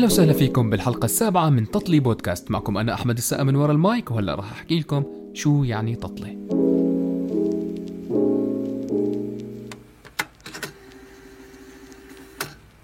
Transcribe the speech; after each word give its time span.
أهلا 0.00 0.12
وسهلا 0.12 0.32
فيكم 0.32 0.70
بالحلقة 0.70 1.04
السابعة 1.04 1.50
من 1.50 1.70
تطلي 1.70 2.00
بودكاست. 2.00 2.50
معكم 2.50 2.78
أنا 2.78 2.94
أحمد 2.94 3.16
السقا 3.16 3.42
من 3.42 3.56
ورا 3.56 3.72
المايك 3.72 4.10
وهلا 4.10 4.34
راح 4.34 4.52
أحكي 4.52 4.80
لكم 4.80 5.04
شو 5.34 5.64
يعني 5.64 5.96
تطلي. 5.96 6.38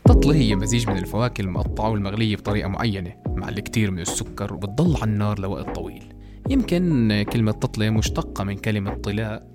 تطلي 0.05 0.35
هي 0.35 0.57
مزيج 0.57 0.89
من 0.89 0.97
الفواكه 0.99 1.43
المقطعة 1.43 1.91
والمغلية 1.91 2.37
بطريقة 2.37 2.69
معينة 2.69 3.13
مع 3.27 3.49
الكثير 3.49 3.91
من 3.91 4.01
السكر 4.01 4.55
وبتضل 4.55 4.97
على 4.97 5.11
النار 5.11 5.39
لوقت 5.39 5.75
طويل. 5.75 6.05
يمكن 6.51 7.25
كلمة 7.33 7.53
تطلي 7.53 7.91
مشتقة 7.91 8.45
من 8.45 8.57
كلمة 8.57 8.95
طلاء 8.95 9.47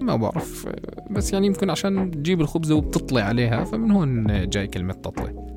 ما 0.00 0.16
بعرف 0.16 0.68
بس 1.10 1.32
يعني 1.32 1.46
يمكن 1.46 1.70
عشان 1.70 2.10
تجيب 2.10 2.40
الخبزة 2.40 2.74
وبتطلي 2.74 3.20
عليها 3.20 3.64
فمن 3.64 3.90
هون 3.90 4.26
جاي 4.48 4.66
كلمة 4.66 4.92
تطلي. 4.92 5.55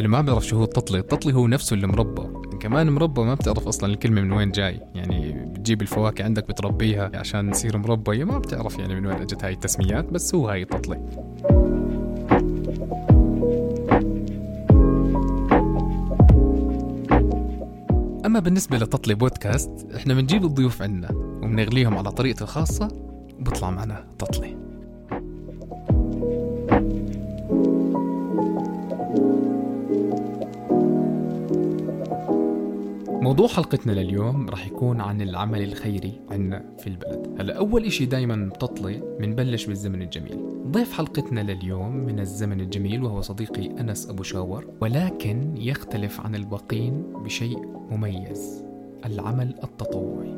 للي 0.00 0.08
ما 0.08 0.20
بيعرف 0.20 0.46
شو 0.46 0.56
هو 0.56 0.64
التطلي. 0.64 0.98
التطلي 0.98 1.34
هو 1.34 1.46
نفسه 1.46 1.74
المربى 1.74 2.22
كمان 2.60 2.90
مربى 2.90 3.20
ما 3.20 3.34
بتعرف 3.34 3.68
أصلا 3.68 3.92
الكلمة 3.92 4.20
من 4.20 4.32
وين 4.32 4.50
جاي. 4.50 4.80
يعني 4.94 5.32
بتجيب 5.32 5.82
الفواكه 5.82 6.24
عندك 6.24 6.48
بتربيها 6.48 7.10
عشان 7.14 7.50
تصير 7.50 7.78
مربى. 7.78 8.24
ما 8.24 8.38
بتعرف 8.38 8.78
يعني 8.78 9.00
من 9.00 9.06
وين 9.06 9.16
أجت 9.16 9.44
هاي 9.44 9.52
التسميات 9.52 10.12
بس 10.12 10.34
هو 10.34 10.48
هاي 10.48 10.62
التطلي. 10.62 11.00
أما 18.26 18.40
بالنسبة 18.40 18.78
لتطلي 18.78 19.14
بودكاست 19.14 19.86
إحنا 19.96 20.14
بنجيب 20.14 20.44
الضيوف 20.44 20.82
عنا 20.82 21.08
وبنغليهم 21.12 21.98
على 21.98 22.10
طريقتي 22.10 22.44
الخاصة 22.44 22.88
وبطلع 23.38 23.70
معنا 23.70 24.04
تطلي. 24.18 24.59
موضوع 33.20 33.48
حلقتنا 33.48 33.92
لليوم 33.92 34.48
رح 34.50 34.66
يكون 34.66 35.00
عن 35.00 35.20
العمل 35.20 35.62
الخيري 35.62 36.20
عنا 36.30 36.64
في 36.78 36.86
البلد. 36.86 37.36
هلا 37.38 37.58
أول 37.58 37.84
إشي 37.84 38.06
دايما 38.06 38.48
بتطلي 38.48 39.02
بنبلش 39.20 39.66
بالزمن 39.66 40.02
الجميل. 40.02 40.38
ضيف 40.70 40.92
حلقتنا 40.92 41.40
لليوم 41.40 41.96
من 41.96 42.20
الزمن 42.20 42.60
الجميل 42.60 43.04
وهو 43.04 43.20
صديقي 43.20 43.80
أنس 43.80 44.10
أبو 44.10 44.22
شاور 44.22 44.66
ولكن 44.80 45.54
يختلف 45.56 46.20
عن 46.20 46.34
الباقين 46.34 47.02
بشيء 47.24 47.66
مميز 47.90 48.64
العمل 49.04 49.54
التطوعي. 49.64 50.34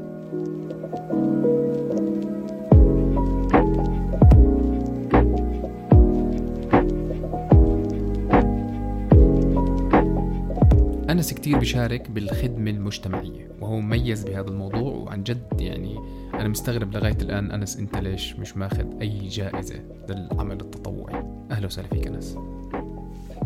أنس 11.22 11.34
كتير 11.34 11.58
بيشارك 11.58 12.10
بالخدمة 12.10 12.70
المجتمعية 12.70 13.50
وهو 13.60 13.80
مميز 13.80 14.24
بهذا 14.24 14.48
الموضوع 14.48 14.92
وعن 14.92 15.22
جد 15.22 15.60
يعني 15.60 15.98
أنا 16.34 16.48
مستغرب 16.48 16.96
لغاية 16.96 17.16
الآن 17.22 17.50
أنس 17.50 17.76
أنت 17.76 17.96
ليش 17.96 18.36
مش 18.36 18.56
ماخذ 18.56 19.00
أي 19.00 19.28
جائزة 19.28 19.80
للعمل 20.08 20.60
التطوعي؟ 20.60 21.24
أهلا 21.50 21.66
وسهلا 21.66 21.88
فيك 21.88 22.06
أنس. 22.06 22.36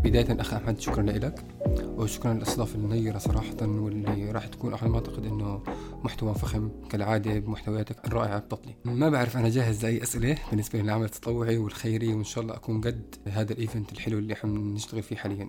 بداية 0.04 0.40
أخ 0.40 0.54
أحمد 0.54 0.80
شكرا 0.80 1.02
لك 1.02 1.44
وشكرا 1.96 2.34
للإستضافة 2.34 2.78
النيرة 2.78 3.18
صراحة 3.18 3.56
واللي 3.62 4.30
راح 4.30 4.46
تكون 4.46 4.74
على 4.74 4.90
ما 4.90 4.96
أعتقد 4.96 5.26
إنه 5.26 5.62
محتوى 6.04 6.34
فخم 6.34 6.70
كالعادة 6.90 7.38
بمحتوياتك 7.38 8.06
الرائعة 8.06 8.38
بتطلي. 8.38 8.74
ما 8.84 9.10
بعرف 9.10 9.36
أنا 9.36 9.48
جاهز 9.48 9.84
لأي 9.84 10.02
أسئلة 10.02 10.36
بالنسبة 10.50 10.78
للعمل 10.78 11.04
التطوعي 11.04 11.58
والخيري 11.58 12.14
وإن 12.14 12.24
شاء 12.24 12.44
الله 12.44 12.54
أكون 12.54 12.80
قد 12.80 13.14
هذا 13.28 13.52
الإيفنت 13.52 13.92
الحلو 13.92 14.18
اللي 14.18 14.32
إحنا 14.32 14.50
نشتغل 14.50 15.02
فيه 15.02 15.16
حاليا. 15.16 15.48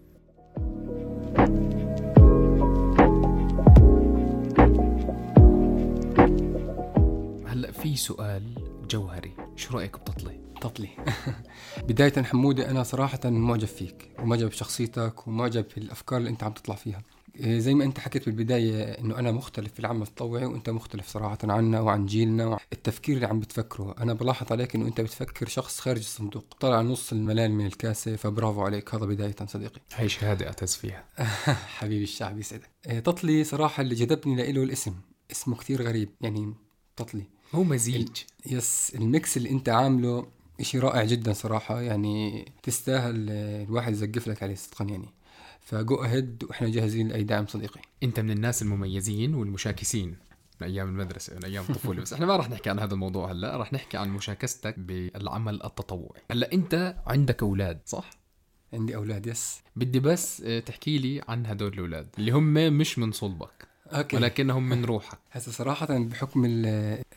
في 7.88 7.96
سؤال 7.96 8.44
جوهري 8.90 9.34
شو 9.56 9.78
رأيك 9.78 10.00
بتطلي 10.00 10.40
تطلي 10.62 10.90
بداية 11.88 12.24
حمودة 12.24 12.72
أنا 12.72 12.84
صراحة 12.84 13.20
معجب 13.26 13.68
فيك 13.68 14.10
ومعجب 14.20 14.50
بشخصيتك 14.50 15.28
ومعجب 15.28 15.70
في 15.70 15.78
الأفكار 15.78 16.20
اللي 16.20 16.30
أنت 16.30 16.44
عم 16.44 16.52
تطلع 16.52 16.76
فيها. 16.76 17.02
إيه، 17.36 17.60
زي 17.60 17.74
ما 17.74 17.84
أنت 17.84 18.00
حكيت 18.00 18.26
بالبداية 18.26 18.84
إنه 18.84 19.20
أنا 19.20 19.32
مختلف 19.32 19.74
في 19.74 19.80
العمل 19.80 20.02
التطوعي 20.02 20.46
وأنت 20.46 20.70
مختلف 20.70 21.08
صراحة 21.08 21.38
عنا 21.44 21.82
وعن 21.82 22.06
جيلنا 22.06 22.60
التفكير 22.74 23.16
اللي 23.16 23.28
عم 23.28 23.40
بتفكره. 23.40 23.96
أنا 24.00 24.14
بلاحظ 24.14 24.52
عليك 24.52 24.76
إنه 24.76 24.88
أنت 24.88 25.02
بتفكر 25.02 25.48
شخص 25.48 25.80
خارج 25.80 26.00
الصندوق 26.00 26.58
طلع 26.60 26.82
نص 26.82 27.12
الملال 27.12 27.52
من 27.52 27.66
الكاسة 27.66 28.16
فبرافو 28.16 28.62
عليك 28.62 28.96
هذا 28.96 29.06
بداية 29.06 29.36
صديقي. 29.46 29.82
هي 29.96 30.10
شهادة 30.10 30.48
أعتز 30.48 30.76
فيها. 30.76 31.06
حبيبي 31.78 32.04
الشعب 32.04 32.40
يسعدك. 32.40 32.70
إيه، 32.90 33.00
تطلي 33.00 33.44
صراحة 33.44 33.82
اللي 33.82 33.96
جذبني 33.96 34.52
له 34.52 34.64
الاسم 34.64 34.94
اسمه 35.32 35.56
كثير 35.56 35.82
غريب 35.82 36.10
يعني 36.22 36.54
تطلي 36.96 37.37
هو 37.56 37.64
مزيج. 37.64 38.10
yes 38.46 38.92
ال 38.96 39.06
mix 39.06 39.38
اللي 39.38 39.50
انت 39.50 39.70
عامله 39.70 40.28
إشي 40.60 40.80
رائع 40.80 41.04
جدا 41.04 41.34
صراحة. 41.34 41.82
يعني 41.82 42.46
تستاهل 42.64 43.30
الواحد 43.30 43.94
يزقف 43.94 44.28
لك 44.28 44.44
عليه 44.44 44.56
صدقا 44.56 44.86
يعني. 44.86 45.10
فجو 45.62 45.96
اهيد 46.04 46.44
وإحنا 46.44 46.70
جاهزين 46.70 47.08
لأي 47.08 47.24
دعم 47.24 47.48
صديقي. 47.48 47.82
أنت 48.04 48.20
من 48.20 48.32
الناس 48.32 48.62
المميزين 48.62 49.36
والمشاكسين 49.36 50.18
من 50.62 50.68
أيام 50.68 50.88
المدرسة 50.88 51.36
من 51.36 51.46
أيام 51.46 51.64
الطفوله 51.70 52.02
بس 52.02 52.14
إحنا 52.14 52.26
ما 52.26 52.36
راح 52.36 52.50
نحكي 52.50 52.70
عن 52.70 52.80
هذا 52.80 52.94
الموضوع 52.94 53.32
هلأ 53.32 53.58
راح 53.58 53.74
نحكي 53.74 53.98
عن 53.98 54.10
مشاكستك 54.10 54.80
بالعمل 54.80 55.64
التطوعي. 55.64 56.22
هلأ 56.32 56.54
أنت 56.54 56.96
عندك 57.08 57.44
أولاد 57.44 57.80
صح؟ 57.86 58.10
عندي 58.74 58.96
أولاد 58.96 59.28
yes. 59.28 59.60
بدي 59.76 60.00
بس 60.00 60.42
آه، 60.42 60.60
تحكي 60.60 60.98
لي 60.98 61.22
عن 61.28 61.46
هدول 61.46 61.74
الأولاد 61.74 62.08
اللي 62.18 62.32
هم 62.32 62.54
مش 62.54 63.00
من 63.00 63.12
صلبك. 63.12 63.68
okay. 63.92 64.16
ولكنهم 64.18 64.70
من 64.70 64.86
روحك. 64.92 65.18
هسه 65.32 65.52
صراحة 65.52 65.98
بحكم 65.98 66.46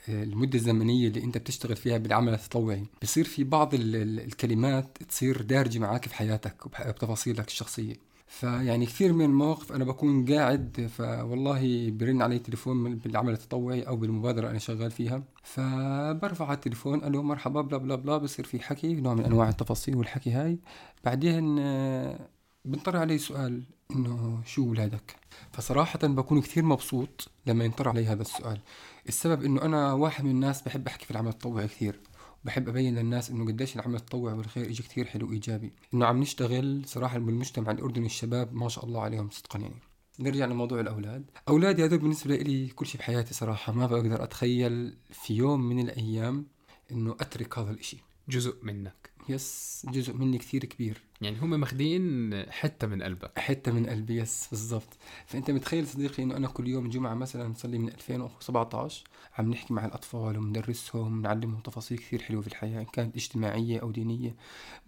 المدة 0.09 0.59
الزمنية 0.59 1.09
اللي 1.09 1.25
أنت 1.25 1.39
بتشتغل 1.39 1.77
فيها 1.77 1.99
بالعمل 1.99 2.35
التطوعي 2.35 2.87
بصير 3.03 3.25
في 3.25 3.45
بعض 3.45 3.71
الكلمات 3.75 4.99
تصير 5.09 5.43
دارجة 5.43 5.79
معك 5.79 6.09
في 6.09 6.15
حياتك 6.15 6.67
وبتفاصيلك 6.67 7.49
الشخصية. 7.49 7.95
فيعني 8.27 8.87
كثير 8.87 9.13
من 9.13 9.25
المواقف 9.25 9.73
أنا 9.73 9.85
بكون 9.85 10.33
قاعد 10.35 10.91
فوالله 10.97 11.91
برن 11.91 12.23
علي 12.23 12.39
تليفون 12.39 12.97
بالعمل 12.97 13.33
التطوعي 13.33 13.83
أو 13.83 13.97
بالمبادرة 13.97 14.51
أنا 14.51 14.59
شغال 14.59 14.91
فيها 14.91 15.23
فبرفع 15.43 16.45
على 16.47 16.55
التليفون 16.55 17.05
ألو 17.05 17.23
مرحبا 17.23 17.61
بلا 17.61 17.77
بلا 17.77 17.95
بلا 17.95 18.17
بصير 18.17 18.45
في 18.45 18.61
حكي 18.61 18.95
نوع 18.95 19.15
من 19.15 19.25
أنواع 19.25 19.49
التفاصيل 19.49 19.97
والحكي 19.97 20.31
هاي. 20.31 20.59
بعدين 21.05 21.57
آه، 21.59 22.29
بنطر 22.65 22.97
علي 22.97 23.19
سؤال 23.19 23.63
إنه 23.93 24.43
شو 24.47 24.71
ولادك 24.71 25.17
فصراحة 25.53 25.99
بكون 25.99 26.41
كثير 26.41 26.65
مبسوط 26.65 27.29
لما 27.47 27.65
ينطر 27.65 27.89
علي 27.89 28.07
هذا 28.07 28.23
السؤال. 28.23 28.61
السبب 29.09 29.45
إنه 29.45 29.63
أنا 29.63 29.93
واحد 29.93 30.25
من 30.25 30.31
الناس 30.31 30.63
بحب 30.63 30.87
أحكي 30.87 31.05
في 31.05 31.11
العمل 31.11 31.29
التطوعي 31.29 31.69
كثير 31.69 32.01
بحب 32.45 32.69
أبين 32.69 32.99
للناس 32.99 33.31
إنه 33.31 33.47
قديش 33.47 33.77
العمل 33.77 33.95
التطوعي 33.95 34.35
والخير 34.35 34.67
اجى 34.67 34.83
كثير 34.83 35.07
حلو 35.07 35.29
وإيجابي. 35.29 35.73
إنه 35.95 36.07
عم 36.07 36.21
نشتغل 36.21 36.83
صراحة 36.87 37.19
بالمجتمع 37.19 37.71
الأردني 37.71 38.07
الشباب 38.07 38.55
ما 38.55 38.69
شاء 38.69 38.85
الله 38.85 39.03
عليهم 39.03 39.31
صدقا 39.31 39.59
يعني. 39.59 39.81
نرجع 40.21 40.45
لموضوع 40.45 40.81
الأولاد. 40.81 41.31
أولادي 41.49 41.85
هذول 41.85 41.99
بالنسبة 41.99 42.37
لي 42.37 42.67
كل 42.69 42.87
شيء 42.87 43.01
بحياتي 43.01 43.35
صراحة 43.35 43.73
ما 43.73 43.87
بقدر 43.87 44.25
أتخيل 44.25 44.97
في 45.11 45.35
يوم 45.35 45.61
من 45.61 45.81
الأيام 45.81 46.47
إنه 46.91 47.17
أترك 47.21 47.59
هذا 47.59 47.71
الإشي. 47.71 47.97
جزء 48.31 48.57
منك. 48.63 49.11
يس 49.29 49.87
جزء 49.89 50.13
مني 50.15 50.39
كثير 50.39 50.65
كبير. 50.65 51.03
يعني 51.21 51.39
هم 51.39 51.61
ماخذين 51.61 52.31
حتة 52.51 52.87
من 52.87 53.03
قلبك. 53.03 53.39
حتة 53.39 53.73
من 53.73 53.87
قلبي 53.87 54.17
يس 54.17 54.49
بالضبط. 54.51 54.99
فأنت 55.27 55.51
متخيل 55.51 55.87
صديقي 55.87 56.23
إنه 56.23 56.37
أنا 56.37 56.49
كل 56.49 56.69
يوم 56.69 56.89
جمعة 56.89 57.15
مثلا 57.15 57.55
صار 57.55 57.71
لي 57.71 57.79
من 57.79 57.89
2017 57.89 59.05
عم 59.39 59.51
نحكي 59.51 59.75
مع 59.75 59.85
الأطفال 59.85 60.39
ومندرسهم 60.39 61.19
ونعلمهم 61.19 61.61
تفاصيل 61.61 61.99
كثير 61.99 62.23
حلوة 62.23 62.43
في 62.43 62.49
الحياة 62.49 62.81
إن 62.81 62.85
كانت 62.85 63.17
اجتماعية 63.17 63.81
أو 63.81 63.91
دينية. 63.91 64.37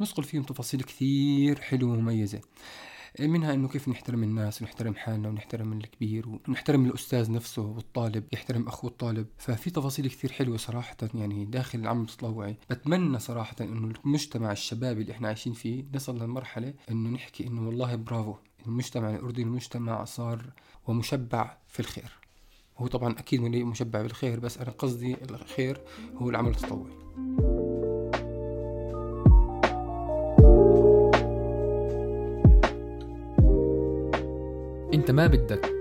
نسقل 0.00 0.25
فيهم 0.25 0.43
تفاصيل 0.43 0.82
كثير 0.82 1.61
حلوة 1.61 1.93
ومميزة. 1.93 2.40
منها 3.20 3.55
إنه 3.55 3.69
كيف 3.69 3.88
نحترم 3.88 4.23
الناس 4.23 4.62
ونحترم 4.62 4.94
حالنا 4.94 5.29
ونحترم 5.29 5.73
الكبير 5.73 6.29
ونحترم 6.29 6.85
الأستاذ 6.85 7.32
نفسه 7.32 7.62
والطالب 7.62 8.25
يحترم 8.32 8.69
أخوه 8.69 8.91
الطالب. 8.91 9.26
ففي 9.38 9.70
تفاصيل 9.70 10.09
كثير 10.09 10.32
حلوة 10.32 10.56
صراحة 10.56 10.97
يعني 11.14 11.44
داخل 11.44 11.79
العمل 11.79 12.03
التطوعي 12.03 12.56
بتمنى 12.70 13.19
صراحة 13.19 13.56
إنه 13.61 13.93
المجتمع 14.05 14.53
الشبابي 14.53 15.03
اللي 15.03 15.12
إحنا 15.12 15.29
عايشين 15.29 15.53
فيه 15.53 15.85
نصل 15.94 16.19
للمرحلة 16.23 16.75
إنه 16.91 17.11
نحكي 17.11 17.47
إنه 17.47 17.67
والله 17.67 17.94
برافو 17.94 18.35
المجتمع 18.67 19.11
الأردني 19.11 19.44
المجتمع 19.44 20.05
صار 20.05 20.53
ومشبع 20.87 21.56
في 21.69 21.81
الخير. 21.81 22.12
هو 22.79 22.87
طبعا 22.87 23.12
أكيد 23.12 23.41
مشبع 23.41 24.03
بالخير 24.03 24.41
بس 24.41 24.58
أنا 24.58 24.70
قصدي 24.70 25.17
الخير 25.31 25.81
هو 26.17 26.31
العمل 26.31 26.50
التطوعي 26.50 26.93
انت 35.02 35.10
ما 35.10 35.26
بدك 35.26 35.72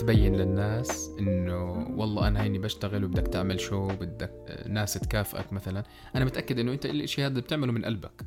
تبين 0.00 0.36
للناس 0.36 1.10
انه 1.18 1.72
والله 1.96 2.28
أنا 2.28 2.42
هيني 2.42 2.58
بشتغل 2.58 3.04
وبدك 3.04 3.28
تعمل 3.28 3.60
شو 3.60 3.86
بدك 3.88 4.64
ناس 4.68 4.94
تكافئك 4.94 5.52
مثلا. 5.52 5.84
أنا 6.14 6.24
متأكد 6.24 6.58
إنه 6.58 6.72
أنت 6.72 6.86
الشيء 6.86 7.26
هذا 7.26 7.40
بتعمله 7.40 7.72
من 7.72 7.84
قلبك. 7.84 8.26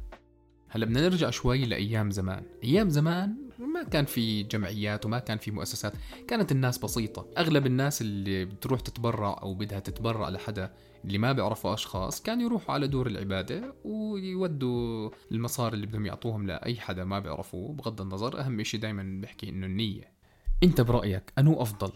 هلأ 0.69 0.86
بدنا 0.86 1.01
نرجع 1.01 1.30
شوي 1.30 1.65
لأيام 1.65 2.12
زمان. 2.12 2.44
أيام 2.63 2.89
زمان 2.89 3.36
ما 3.59 3.83
كان 3.83 4.06
في 4.06 4.44
جمعيات 4.44 5.06
وما 5.06 5.19
كان 5.19 5.38
في 5.38 5.51
مؤسسات. 5.51 5.94
كانت 6.27 6.51
الناس 6.51 6.77
بسيطة. 6.77 7.27
أغلب 7.38 7.65
الناس 7.65 8.01
اللي 8.01 8.45
بتروح 8.45 8.80
تتبرع 8.80 9.39
أو 9.42 9.54
بدها 9.54 9.80
تتبرع 9.80 10.30
لحدا 10.30 10.74
اللي 11.06 11.18
ما 11.18 11.31
بيعرفوا 11.31 11.74
أشخاص 11.74 12.21
كانوا 12.21 12.44
يروحوا 12.44 12.74
على 12.74 12.88
دور 12.88 13.07
العبادة 13.07 13.74
ويودوا 13.83 15.09
المصاري 15.31 15.75
اللي 15.75 15.88
بدهم 15.88 16.06
يعطوهم 16.06 16.47
لأي 16.47 16.75
حدا 16.75 17.04
ما 17.04 17.19
بيعرفوه. 17.19 17.74
بغض 17.74 18.01
النظر 18.01 18.39
أهم 18.39 18.63
شيء 18.63 18.80
دايما 18.80 19.21
بحكي 19.21 19.50
إنه 19.50 19.65
النية. 19.65 20.20
أنت 20.63 20.81
برأيك 20.81 21.34
أنو 21.38 21.62
أفضل 21.62 21.92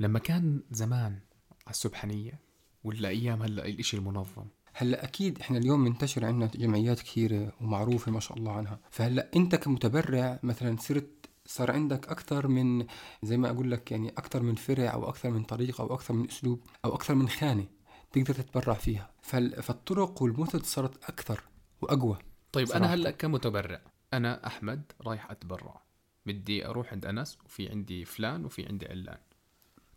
لما 0.00 0.18
كان 0.18 0.62
زمان 0.70 1.18
على 1.66 1.70
السبحانية 1.70 2.40
ولا 2.84 3.08
أيام 3.08 3.42
هلأ 3.42 3.66
الإشي 3.66 3.96
المنظم؟ 3.96 4.46
هلأ 4.74 5.04
أكيد 5.04 5.40
إحنا 5.40 5.58
اليوم 5.58 5.80
منتشر 5.80 6.24
عندنا 6.24 6.46
جمعيات 6.46 7.00
كثيرة 7.00 7.52
ومعروفة 7.60 8.12
ما 8.12 8.20
شاء 8.20 8.38
الله 8.38 8.52
عنها. 8.52 8.80
فهلأ 8.90 9.30
أنت 9.36 9.54
كمتبرع 9.54 10.38
مثلا 10.42 10.76
صرت 10.76 11.10
صار 11.46 11.70
عندك 11.70 12.08
أكثر 12.08 12.48
من 12.48 12.86
زي 13.22 13.36
ما 13.36 13.50
أقول 13.50 13.70
لك 13.70 13.92
يعني 13.92 14.08
أكثر 14.08 14.42
من 14.42 14.54
فرع 14.54 14.92
أو 14.92 15.08
أكثر 15.08 15.30
من 15.30 15.42
طريقة 15.42 15.82
أو 15.82 15.94
أكثر 15.94 16.14
من 16.14 16.28
أسلوب 16.28 16.62
أو 16.84 16.94
أكثر 16.94 17.14
من 17.14 17.28
خانة 17.28 17.66
تقدر 18.12 18.34
تتبرع 18.34 18.74
فيها. 18.74 19.10
فالطرق 19.22 20.22
والمثل 20.22 20.64
صارت 20.64 21.04
أكثر 21.04 21.40
وأقوى. 21.82 22.18
طيب 22.52 22.66
صراحة. 22.66 22.84
أنا 22.84 22.94
هلأ 22.94 23.10
كمتبرع 23.10 23.80
أنا 24.12 24.46
أحمد 24.46 24.92
رايح 25.02 25.30
أتبرع. 25.30 25.85
بدي 26.26 26.66
أروح 26.66 26.92
عند 26.92 27.06
أنس 27.06 27.38
وفي 27.44 27.68
عندي 27.68 28.04
فلان 28.04 28.44
وفي 28.44 28.66
عندي 28.66 28.86
علان. 28.86 29.18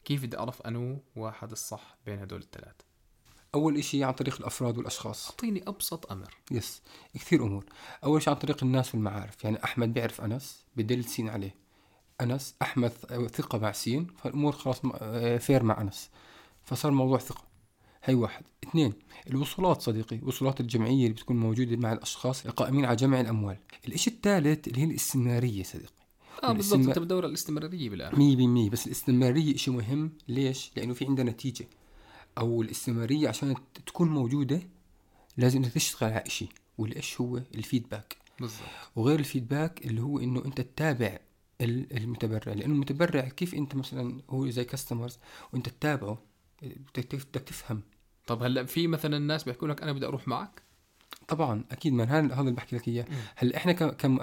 كيف 0.06 0.24
بدي 0.24 0.38
أعرف 0.38 0.62
أنو 0.62 1.04
واحد 1.16 1.52
الصح 1.52 1.98
بين 2.06 2.20
هدول 2.20 2.42
الثلاثة؟ 2.42 2.90
أول 3.56 3.84
شيء 3.84 4.04
عن 4.04 4.14
طريق 4.14 4.40
الأفراد 4.40 4.78
والأشخاص. 4.78 5.30
أعطيني 5.30 5.64
أبسط 5.68 6.12
أمر. 6.12 6.38
yes 6.52 6.82
كثير 7.14 7.44
أمور. 7.44 7.66
أول 8.04 8.22
شيء 8.22 8.34
عن 8.34 8.40
طريق 8.40 8.64
الناس 8.64 8.96
والمعارف 8.96 9.44
يعني 9.44 9.64
أحمد 9.64 9.94
بيعرف 9.94 10.22
أنس 10.22 10.66
بدل 10.76 11.04
سين 11.06 11.30
عليه. 11.30 11.56
أنس 12.22 12.56
أحمد 12.62 12.90
ثقة 13.34 13.58
مع 13.58 13.72
سين 13.72 14.08
فالأمور 14.18 14.52
خلاص 14.52 14.82
fair 15.46 15.64
مع 15.64 15.82
أنس. 15.82 16.10
فصار 16.64 16.92
الموضوع 16.92 17.18
ثقة. 17.18 17.44
هي 18.04 18.14
واحد. 18.14 18.44
اثنين 18.64 18.94
الوصولات 19.28 19.82
صديقي 19.82 20.20
وصولات 20.24 20.60
الجمعية 20.60 21.04
اللي 21.04 21.14
بتكون 21.14 21.38
موجودة 21.38 21.78
مع 21.78 21.94
الأشخاص 21.94 22.46
القائمين 22.46 22.86
على 22.86 22.96
جمع 22.96 23.22
الأموال. 23.22 23.58
الشيء 23.88 24.14
الثالث 24.14 24.68
اللي 24.68 24.82
هي 24.82 24.86
الاستمراريه 24.86 25.64
صديقي. 25.64 25.99
آه 26.44 26.52
بالضبط 26.54 26.88
أنت 26.88 27.00
بتدور 27.00 27.24
على 27.24 27.30
الاستمرارية 27.30 27.90
بالآخر. 27.90 28.18
100% 28.68 28.70
بس 28.72 28.88
الاستمرارية 28.88 29.56
شيء 29.56 29.74
مهم. 29.74 30.12
ليش؟ 30.28 30.72
لأنه 30.76 30.94
في 30.94 31.06
عندنا 31.06 31.32
نتيجة. 31.32 31.68
أو 32.38 32.62
الاستمرارية 32.62 33.30
عشان 33.30 33.56
تكون 33.86 34.10
موجودة 34.10 34.62
لازم 35.38 35.64
أنت 35.64 35.74
تشتغل 35.76 36.14
على 36.14 36.30
شيء 36.30 36.50
والايش 36.78 37.22
هو 37.22 37.38
الفيدباك. 37.38 38.18
بالضبط. 38.40 38.68
وغير 38.96 39.20
الفيدباك 39.20 39.86
اللي 39.86 40.02
هو 40.02 40.20
إنه 40.20 40.46
أنت 40.46 40.62
تتابع 40.62 41.20
المتبرع. 41.62 42.54
لأنه 42.54 42.74
المتبرع 42.74 43.22
كيف 43.22 43.54
أنت 43.54 43.76
مثلا 43.76 44.22
هو 44.30 44.50
زي 44.50 44.66
كاستمرز 44.66 45.18
وأنت 45.54 45.70
تتابعه؟ 45.70 46.22
بدك 46.98 47.44
تفهم. 47.46 47.82
طب 48.28 48.44
هلأ 48.44 48.64
في 48.64 48.88
مثلا 48.88 49.18
الناس 49.18 49.44
بيحكوا 49.44 49.68
لك 49.68 49.82
أنا 49.82 49.94
بدي 49.94 50.06
أروح 50.06 50.28
معك؟ 50.28 50.62
طبعا 51.28 51.64
أكيد. 51.72 51.94
من 51.94 52.08
هذا 52.08 52.34
هذا 52.34 52.42
اللي 52.42 52.52
بحكي 52.52 52.76
لك 52.76 52.88
إياه. 52.88 53.06
هلأ 53.36 53.58
إحنا 53.58 53.74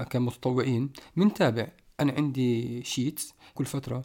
كمتطوعين 0.05 0.91
بنتابع 1.17 1.69
أنا 2.01 2.13
عندي 2.13 2.83
sheets 2.85 3.35
كل 3.55 3.65
فترة 3.65 4.05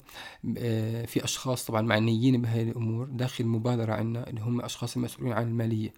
آه، 0.58 1.06
في 1.06 1.24
أشخاص 1.24 1.66
طبعا 1.66 1.82
معنيين 1.82 2.42
بهذه 2.42 2.70
الأمور 2.70 3.06
داخل 3.06 3.44
المبادره 3.44 3.94
عندنا 3.94 4.30
اللي 4.30 4.42
هم 4.42 4.62
أشخاص 4.62 4.96
المسؤولين 4.98 5.34
عن 5.34 5.44
المالية. 5.48 5.94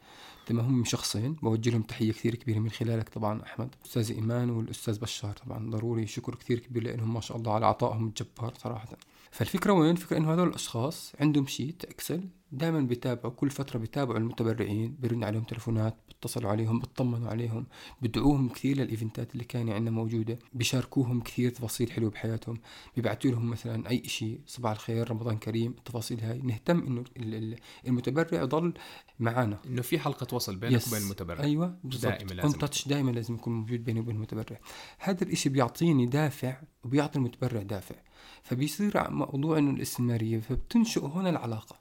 تمام 0.46 0.66
هم 0.66 0.84
شخصين 0.86 1.34
بوجه 1.34 1.70
لهم 1.70 1.82
تحية 1.82 2.12
كثير 2.12 2.36
كبيرة 2.36 2.60
من 2.60 2.70
خلالك 2.70 3.10
طبعا 3.10 3.44
أحمد. 3.44 3.76
أستاذ 3.86 4.12
إيمان 4.12 4.50
والأستاذ 4.50 5.00
بشار 5.00 5.34
طبعا 5.34 5.70
ضروري 5.70 6.08
شكر 6.08 6.36
كثير 6.36 6.60
كبير 6.60 6.84
لأنهم 6.84 7.14
ما 7.14 7.22
شاء 7.22 7.38
الله 7.38 7.54
على 7.54 7.66
عطائهم 7.66 8.08
الجبار 8.08 8.54
صراحة. 8.58 8.88
فالفكرة 9.34 9.74
وين؟ 9.74 9.92
الفكرة 9.92 10.18
إنه 10.18 10.34
هذول 10.34 10.48
الأشخاص 10.48 11.14
عندهم 11.20 11.48
sheet 11.48 11.86
Excel 11.86 12.30
دائما 12.52 12.80
بيتابعوا 12.80 13.34
كل 13.34 13.50
فترة 13.50 13.80
بيتابعوا 13.80 14.18
المتبرعين 14.18 14.96
بيرن 15.00 15.24
عليهم 15.24 15.44
تلفونات 15.44 15.98
بيتصلوا 16.08 16.52
عليهم 16.52 16.80
بيطمنوا 16.80 17.30
عليهم 17.30 17.66
بدعوهم 18.02 18.50
كثير 18.50 18.78
للإيفنتات 18.78 19.34
اللي 19.34 19.44
كانت 19.44 19.70
عندنا 19.70 19.92
موجودة 19.92 20.40
بيشاركوهم 20.54 21.22
كثير 21.22 21.50
تفاصيل 21.50 21.92
حلوة 21.92 22.10
بحياتهم 22.10 22.58
بيبعثوا 22.96 23.32
لهم 23.32 23.50
مثلا 23.50 23.90
أي 23.90 24.04
شيء 24.06 24.40
صباح 24.48 24.72
الخير 24.72 25.12
رمضان 25.12 25.38
كريم 25.38 25.72
التفاصيل 25.72 26.20
هاي. 26.20 26.42
نهتم 26.42 27.04
إنه 27.18 27.56
المتبرع 27.88 28.42
يضل 28.42 28.74
معنا 29.20 29.60
إنه 29.66 29.82
في 29.82 30.00
حلقة 30.00 30.36
وصل 30.36 30.56
بينك 30.56 30.88
وبين 30.88 31.02
المتبرع. 31.02 31.44
أيوه 31.44 31.78
دائما 31.84 32.34
لازم 32.34 32.60
تاتش 32.60 32.88
دائما 32.88 33.12
لازم 33.12 33.34
يكون 33.34 33.54
موجود 33.54 33.84
بيني 33.84 34.00
وبين 34.00 34.16
المتبرع. 34.16 34.60
هذا 35.00 35.24
الشيء 35.24 35.52
بيعطيني 35.52 36.06
دافع 36.06 36.62
وبيعطي 36.84 37.20
المتبرع 37.20 37.62
دافع. 37.62 37.96
فبيصير 38.44 39.12
موضوع 39.12 39.58
إنه 39.58 39.72
الاستمراريه 39.72 40.40
فبتنشئ 40.40 41.06
هنا 41.06 41.30
العلاقة 41.30 41.76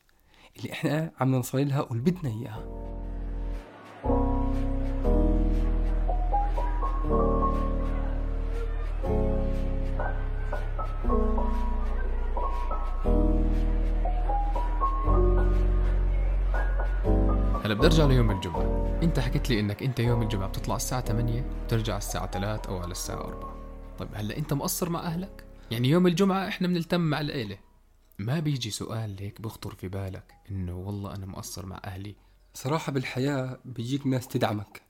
اللي 0.56 0.72
إحنا 0.72 1.12
عم 1.20 1.30
نوصل 1.30 1.68
لها 1.68 1.80
واللي 1.90 2.10
بدنا 2.10 2.30
إياها. 2.30 2.64
هلا 17.64 17.74
بدي 17.74 17.86
أرجع 17.86 18.04
ليوم 18.04 18.30
الجمعة. 18.30 18.98
أنت 19.02 19.18
حكيت 19.20 19.50
لي 19.50 19.60
إنك 19.60 19.82
أنت 19.82 20.00
يوم 20.00 20.22
الجمعة 20.22 20.48
بتطلع 20.48 20.76
الساعة 20.76 21.00
8 21.00 21.44
وترجع 21.64 21.96
الساعة 21.96 22.30
3 22.30 22.68
أو 22.70 22.78
على 22.78 22.90
الساعة 22.90 23.20
4 23.20 23.54
طيب 23.98 24.08
هلا 24.14 24.36
أنت 24.38 24.52
مقصر 24.52 24.90
مع 24.90 25.00
أهلك؟ 25.00 25.44
يعني 25.72 25.88
يوم 25.88 26.06
الجمعة 26.06 26.48
إحنا 26.48 26.68
بنلتم 26.68 27.00
مع 27.00 27.20
العيلة. 27.20 27.58
ما 28.18 28.40
بيجي 28.40 28.70
سؤال 28.70 29.16
هيك 29.20 29.40
بخطر 29.40 29.74
في 29.74 29.88
بالك 29.88 30.34
إنه 30.50 30.76
والله 30.76 31.14
أنا 31.14 31.26
مقصر 31.26 31.66
مع 31.66 31.80
أهلي؟ 31.84 32.16
صراحة 32.54 32.92
بالحياة 32.92 33.60
بيجيك 33.64 34.06
ناس 34.06 34.28
تدعمك 34.28 34.82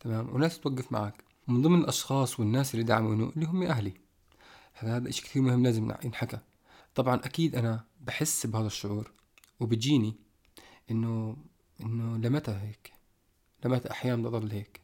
تمام؟ 0.00 0.34
وناس 0.34 0.60
توقف 0.60 0.92
معك. 0.92 1.24
من 1.48 1.62
ضمن 1.62 1.80
الأشخاص 1.80 2.40
والناس 2.40 2.74
اللي 2.74 2.84
دعموني 2.84 3.32
اللي 3.36 3.46
هم 3.46 3.62
أهلي. 3.62 3.94
هذا 4.74 5.10
شيء 5.10 5.24
كثير 5.24 5.42
مهم 5.42 5.62
لازم 5.62 5.92
ينحكى. 6.04 6.38
طبعا 6.94 7.16
أكيد 7.16 7.56
أنا 7.56 7.84
بحس 8.00 8.46
بهذا 8.46 8.66
الشعور 8.66 9.12
وبيجيني 9.60 10.16
انه 10.90 11.36
إنه 11.80 12.16
لمتى 12.16 12.50
هيك؟ 12.50 12.92
لمتى 13.64 13.90
أحيانا 13.90 14.22
بضل 14.22 14.50
هيك؟ 14.50 14.80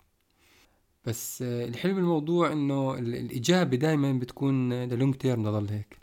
بس 1.07 1.43
الحلو 1.43 1.95
بالموضوع 1.95 2.53
إنه 2.53 2.95
الإجابة 2.95 3.77
دائما 3.77 4.13
بتكون 4.13 4.73
للونج 4.73 5.15
تيرم 5.15 5.43
بضل 5.43 5.69
هيك 5.69 5.99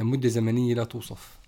لمدة 0.00 0.28
زمنية 0.28 0.74
لا 0.74 0.84
توصف. 0.84 1.38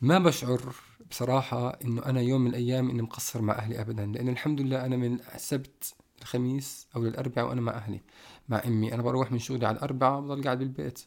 ما 0.00 0.18
بشعر 0.18 0.74
بصراحة 1.10 1.68
إنه 1.84 2.06
أنا 2.06 2.20
يوم 2.20 2.40
من 2.40 2.50
الأيام 2.50 2.90
إني 2.90 3.02
مقصر 3.02 3.42
مع 3.42 3.54
أهلي 3.54 3.80
ابدا 3.80 4.06
لأن 4.06 4.28
الحمد 4.28 4.60
لله 4.60 4.86
أنا 4.86 4.96
من 4.96 5.18
السبت 5.34 5.94
الخميس 6.22 6.86
أو 6.96 7.06
الاربعاء 7.06 7.48
وأنا 7.48 7.60
مع 7.60 7.72
أهلي 7.72 8.00
مع 8.48 8.62
أمي. 8.66 8.94
أنا 8.94 9.02
بروح 9.02 9.32
من 9.32 9.38
شغلي 9.38 9.66
على 9.66 9.76
الأربعاء 9.76 10.20
بضل 10.20 10.42
قاعد 10.44 10.58
بالبيت. 10.58 11.00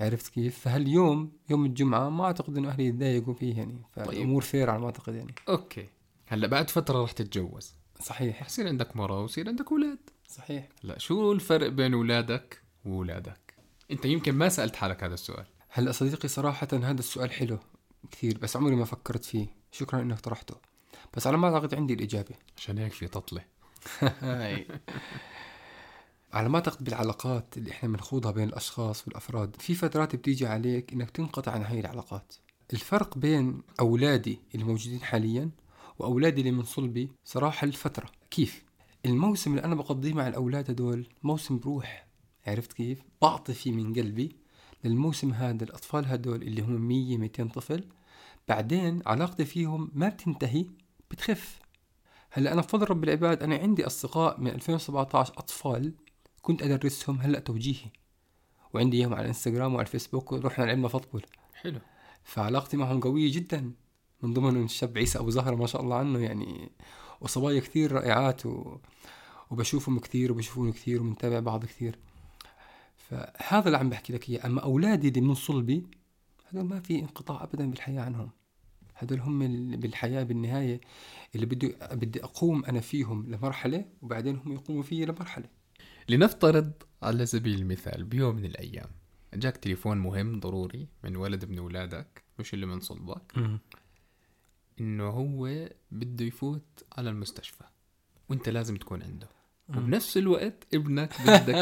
عرفت 0.00 0.32
كيف؟ 0.32 0.58
فهاليوم 0.58 1.32
يوم 1.50 1.64
الجمعة 1.64 2.08
ما 2.08 2.24
أعتقد 2.24 2.56
إنه 2.56 2.68
أهلي 2.68 2.86
يتضايقوا 2.86 3.34
فيه 3.34 3.56
يعني 3.56 3.82
فالأمور 3.92 4.42
طيب. 4.42 4.50
fair 4.50 4.70
على 4.70 4.80
ما 4.80 4.86
أعتقد 4.86 5.14
يعني. 5.14 5.34
okay. 5.48 5.86
هلأ 6.26 6.46
بعد 6.46 6.70
فترة 6.70 7.02
رح 7.02 7.12
تتجوز. 7.12 7.74
صحيح. 8.00 8.46
يصير 8.46 8.68
عندك 8.68 8.96
مرة 8.96 9.20
ويصير 9.20 9.48
عندك 9.48 9.72
أولاد. 9.72 10.10
صحيح. 10.32 10.68
لا 10.82 10.98
شو 10.98 11.32
الفرق 11.32 11.68
بين 11.68 11.94
أولادك 11.94 12.62
وأولادك؟ 12.84 13.54
أنت 13.90 14.04
يمكن 14.04 14.34
ما 14.34 14.48
سألت 14.48 14.76
حالك 14.76 15.04
هذا 15.04 15.14
السؤال. 15.14 15.46
هلا 15.68 15.92
صديقي 15.92 16.28
صراحة 16.28 16.68
هذا 16.72 16.98
السؤال 16.98 17.32
حلو 17.32 17.58
كثير 18.10 18.38
بس 18.38 18.56
عمري 18.56 18.76
ما 18.76 18.84
فكرت 18.84 19.24
فيه. 19.24 19.46
شكرا 19.72 20.02
إنك 20.02 20.20
طرحته. 20.20 20.56
بس 21.16 21.26
على 21.26 21.36
ما 21.36 21.54
أعتقد 21.54 21.74
عندي 21.74 21.94
الإجابة. 21.94 22.34
عشان 22.56 22.78
هيك 22.78 22.92
في 22.92 23.08
تطلة 23.08 23.44
على 26.32 26.48
ما 26.48 26.56
أعتقد 26.56 26.84
بالعلاقات 26.84 27.56
اللي 27.56 27.70
إحنا 27.70 27.88
بنخوضها 27.88 28.30
بين 28.30 28.48
الأشخاص 28.48 29.08
والأفراد 29.08 29.56
في 29.58 29.74
فترات 29.74 30.16
بتيجي 30.16 30.46
عليك 30.46 30.92
إنك 30.92 31.10
تنقطع 31.10 31.52
عن 31.52 31.62
هاي 31.62 31.80
العلاقات. 31.80 32.34
الفرق 32.72 33.18
بين 33.18 33.62
أولادي 33.80 34.38
اللي 34.54 34.64
موجودين 34.64 35.02
حاليا 35.02 35.50
وأولادي 35.98 36.40
اللي 36.40 36.52
من 36.52 36.62
صلبي 36.62 37.12
صراحة 37.24 37.64
الفترة. 37.64 38.10
كيف؟ 38.30 38.64
الموسم 39.06 39.50
اللي 39.50 39.64
أنا 39.64 39.74
بقضيه 39.74 40.12
مع 40.12 40.28
الأولاد 40.28 40.70
هدول 40.70 41.06
موسم 41.22 41.58
بروح 41.58 42.06
عرفت 42.46 42.72
كيف؟ 42.72 43.02
بعطي 43.22 43.54
فيه 43.54 43.72
من 43.72 43.94
قلبي 43.94 44.36
للموسم 44.84 45.32
هذا 45.32 45.64
الأطفال 45.64 46.06
هدول 46.06 46.42
اللي 46.42 46.62
هم 46.62 46.88
100 46.88 47.16
200 47.16 47.48
طفل. 47.48 47.84
بعدين 48.48 49.02
علاقتي 49.06 49.44
فيهم 49.44 49.90
ما 49.94 50.08
بتنتهي 50.08 50.66
بتخف. 51.10 51.60
هلأ 52.30 52.52
أنا 52.52 52.60
بفضل 52.60 52.90
رب 52.90 53.04
العباد 53.04 53.42
أنا 53.42 53.56
عندي 53.56 53.86
أصدقاء 53.86 54.40
من 54.40 54.50
2017 54.50 55.32
أطفال 55.38 55.94
كنت 56.42 56.62
أدرسهم 56.62 57.20
هلأ 57.20 57.38
توجيهي. 57.38 57.90
وعندي 58.74 58.96
إياهم 58.96 59.14
على 59.14 59.22
الإنستغرام 59.22 59.74
وعلى 59.74 59.86
الفيسبوك 59.86 60.32
ورحنا 60.32 60.64
لعبنا 60.64 60.88
فوتبول. 60.88 61.22
حلو. 61.54 61.80
فعلاقتي 62.24 62.76
معهم 62.76 63.00
قوية 63.00 63.32
جدا 63.32 63.72
من 64.22 64.32
ضمنهم 64.32 64.64
الشاب 64.64 64.98
عيسى 64.98 65.18
أبو 65.18 65.30
زهرة 65.30 65.54
ما 65.54 65.66
شاء 65.66 65.82
الله 65.82 65.96
عنه 65.96 66.18
يعني 66.18 66.70
وصبايا 67.22 67.60
كثير 67.60 67.92
رائعات 67.92 68.46
و... 68.46 68.78
وبشوفهم 69.50 69.98
كثير 69.98 70.32
وبشوفون 70.32 70.72
كثير 70.72 71.00
وبنتابع 71.00 71.40
بعض 71.40 71.64
كثير. 71.64 71.98
فهذا 72.96 73.66
اللي 73.66 73.78
عم 73.78 73.90
بحكي 73.90 74.12
لك 74.12 74.30
إياه. 74.30 74.46
أما 74.46 74.60
أولادي 74.60 75.08
اللي 75.08 75.20
من 75.20 75.34
صلبي 75.34 75.86
هذول 76.48 76.64
ما 76.64 76.80
في 76.80 76.98
انقطاع 77.00 77.44
ابدا 77.44 77.70
بالحياة 77.70 78.02
عنهم. 78.02 78.30
هذول 78.94 79.20
هم 79.20 79.38
بالحياة 79.76 80.22
بالنهاية 80.22 80.80
اللي 81.34 81.46
بدي 81.46 81.76
بدي 81.92 82.24
أقوم 82.24 82.64
أنا 82.64 82.80
فيهم 82.80 83.26
لمرحلة 83.26 83.84
وبعدين 84.02 84.36
هم 84.36 84.52
يقوموا 84.52 84.82
فيي 84.82 85.04
لمرحلة. 85.04 85.48
لنفترض 86.08 86.72
على 87.02 87.26
سبيل 87.26 87.58
المثال 87.58 88.04
بيوم 88.04 88.36
من 88.36 88.44
الأيام 88.44 88.90
جاك 89.34 89.56
تليفون 89.56 89.98
مهم 89.98 90.40
ضروري 90.40 90.88
من 91.04 91.16
ولد 91.16 91.44
من 91.44 91.58
اولادك 91.58 92.22
مش 92.38 92.54
اللي 92.54 92.66
من 92.66 92.80
صلبك. 92.80 93.32
إنه 94.82 95.08
هو 95.08 95.68
بده 95.90 96.24
يفوت 96.24 96.84
على 96.98 97.10
المستشفى 97.10 97.64
وأنت 98.28 98.48
لازم 98.48 98.76
تكون 98.76 99.02
عنده. 99.02 99.28
وبنفس 99.68 100.16
الوقت 100.16 100.66
ابنك 100.74 101.14
بدك 101.26 101.54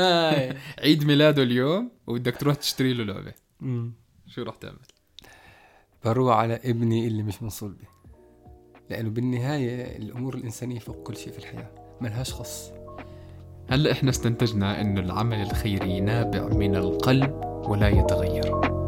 عيد 0.78 1.04
ميلاده 1.04 1.42
اليوم 1.42 1.90
وبدك 2.06 2.36
تروح 2.36 2.54
تشتري 2.54 2.92
له 2.94 3.04
لعبة. 3.04 3.34
شو 4.26 4.42
راح 4.42 4.56
تعمل؟ 4.56 4.78
بروح 6.04 6.36
على 6.36 6.54
ابني 6.54 7.06
اللي 7.06 7.22
مش 7.22 7.42
من 7.42 7.48
صلبي 7.48 7.84
لأنه 8.90 9.10
بالنهاية 9.10 9.96
الأمور 9.96 10.34
الإنسانية 10.34 10.78
فوق 10.78 11.02
كل 11.02 11.16
شيء 11.16 11.32
في 11.32 11.38
الحياة 11.38 11.98
ملهاش 12.00 12.32
خص 12.32 12.72
هلأ 13.68 13.92
إحنا 13.92 14.10
استنتجنا 14.10 14.80
إنه 14.80 15.00
العمل 15.00 15.40
الخيري 15.40 16.00
نابع 16.00 16.48
من 16.48 16.76
القلب 16.76 17.34
ولا 17.44 17.88
يتغير. 17.88 18.79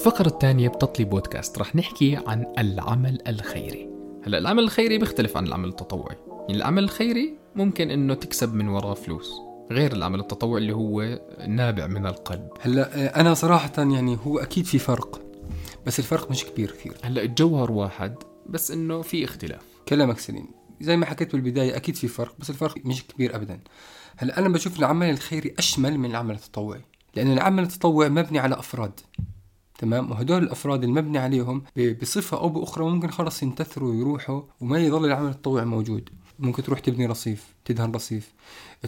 الفقرة 0.00 0.28
الثانية 0.28 0.68
بتطلي 0.68 1.04
بودكاست. 1.04 1.58
رح 1.58 1.76
نحكي 1.76 2.16
عن 2.26 2.46
العمل 2.58 3.28
الخيري. 3.28 3.88
هلا 4.24 4.38
العمل 4.38 4.62
الخيري 4.62 4.98
بيختلف 4.98 5.36
عن 5.36 5.46
العمل 5.46 5.68
التطوعي. 5.68 6.16
يعني 6.28 6.54
العمل 6.54 6.84
الخيري 6.84 7.34
ممكن 7.56 7.90
إنه 7.90 8.14
تكسب 8.14 8.54
من 8.54 8.68
وراه 8.68 8.94
فلوس 8.94 9.32
غير 9.70 9.92
العمل 9.92 10.20
التطوعي 10.20 10.62
اللي 10.62 10.72
هو 10.72 11.20
نابع 11.48 11.86
من 11.86 12.06
القلب. 12.06 12.48
هلا 12.60 13.20
أنا 13.20 13.34
صراحة 13.34 13.72
يعني 13.78 14.18
هو 14.26 14.38
أكيد 14.38 14.64
في 14.64 14.78
فرق 14.78 15.20
بس 15.86 15.98
الفرق 15.98 16.30
مش 16.30 16.44
كبير 16.44 16.70
كثير. 16.70 16.96
هلا 17.02 17.22
الجوهر 17.22 17.72
واحد 17.72 18.14
بس 18.46 18.70
إنه 18.70 19.02
في 19.02 19.24
اختلاف. 19.24 19.62
كلامك 19.88 20.18
سليم. 20.18 20.46
زي 20.80 20.96
ما 20.96 21.06
حكيت 21.06 21.32
بالبداية 21.32 21.76
أكيد 21.76 21.94
في 21.96 22.08
فرق 22.08 22.34
بس 22.38 22.50
الفرق 22.50 22.76
مش 22.84 23.06
كبير 23.06 23.36
ابدا. 23.36 23.60
هلا 24.16 24.38
أنا 24.38 24.48
بشوف 24.48 24.78
العمل 24.78 25.10
الخيري 25.10 25.54
أشمل 25.58 25.98
من 25.98 26.10
العمل 26.10 26.34
التطوعي 26.34 26.80
لأن 27.14 27.32
العمل 27.32 27.62
التطوعي 27.62 28.08
مبني 28.08 28.38
على 28.38 28.54
أفراد. 28.54 29.00
تمام؟ 29.80 30.10
وهدول 30.10 30.42
الأفراد 30.42 30.84
المبني 30.84 31.18
عليهم 31.18 31.62
بصفة 32.02 32.36
أو 32.36 32.48
بأخرى 32.48 32.84
ممكن 32.84 33.10
خلص 33.10 33.42
ينتثروا 33.42 33.90
ويروحوا 33.90 34.42
وما 34.60 34.78
يظل 34.78 35.04
العمل 35.04 35.30
التطوعي 35.30 35.64
موجود. 35.64 36.08
ممكن 36.38 36.62
تروح 36.62 36.78
تبني 36.80 37.06
رصيف 37.06 37.54
تدهن 37.64 37.92
رصيف 37.92 38.32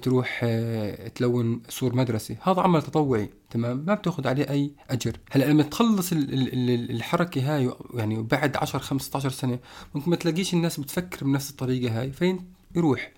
تروح 0.02 0.40
آه، 0.44 1.08
تلون 1.08 1.62
سور 1.68 1.94
مدرسة. 1.94 2.36
هذا 2.42 2.60
عمل 2.60 2.82
تطوعي 2.82 3.30
تمام؟ 3.50 3.84
ما 3.86 3.94
بتاخذ 3.94 4.28
عليه 4.28 4.50
أي 4.50 4.70
أجر. 4.90 5.16
هلأ 5.30 5.44
لما 5.44 5.62
تخلص 5.62 6.10
الحركة 6.12 7.56
هاي 7.56 7.70
يعني 7.94 8.22
بعد 8.22 8.56
10 8.56 8.78
15 8.78 9.30
سنة 9.30 9.58
ممكن 9.94 10.10
ما 10.10 10.16
تلاقيش 10.16 10.54
الناس 10.54 10.80
بتفكر 10.80 11.24
بنفس 11.26 11.50
الطريقة 11.50 12.00
هاي 12.00 12.12
فين؟ 12.12 12.40
يروح. 12.76 13.12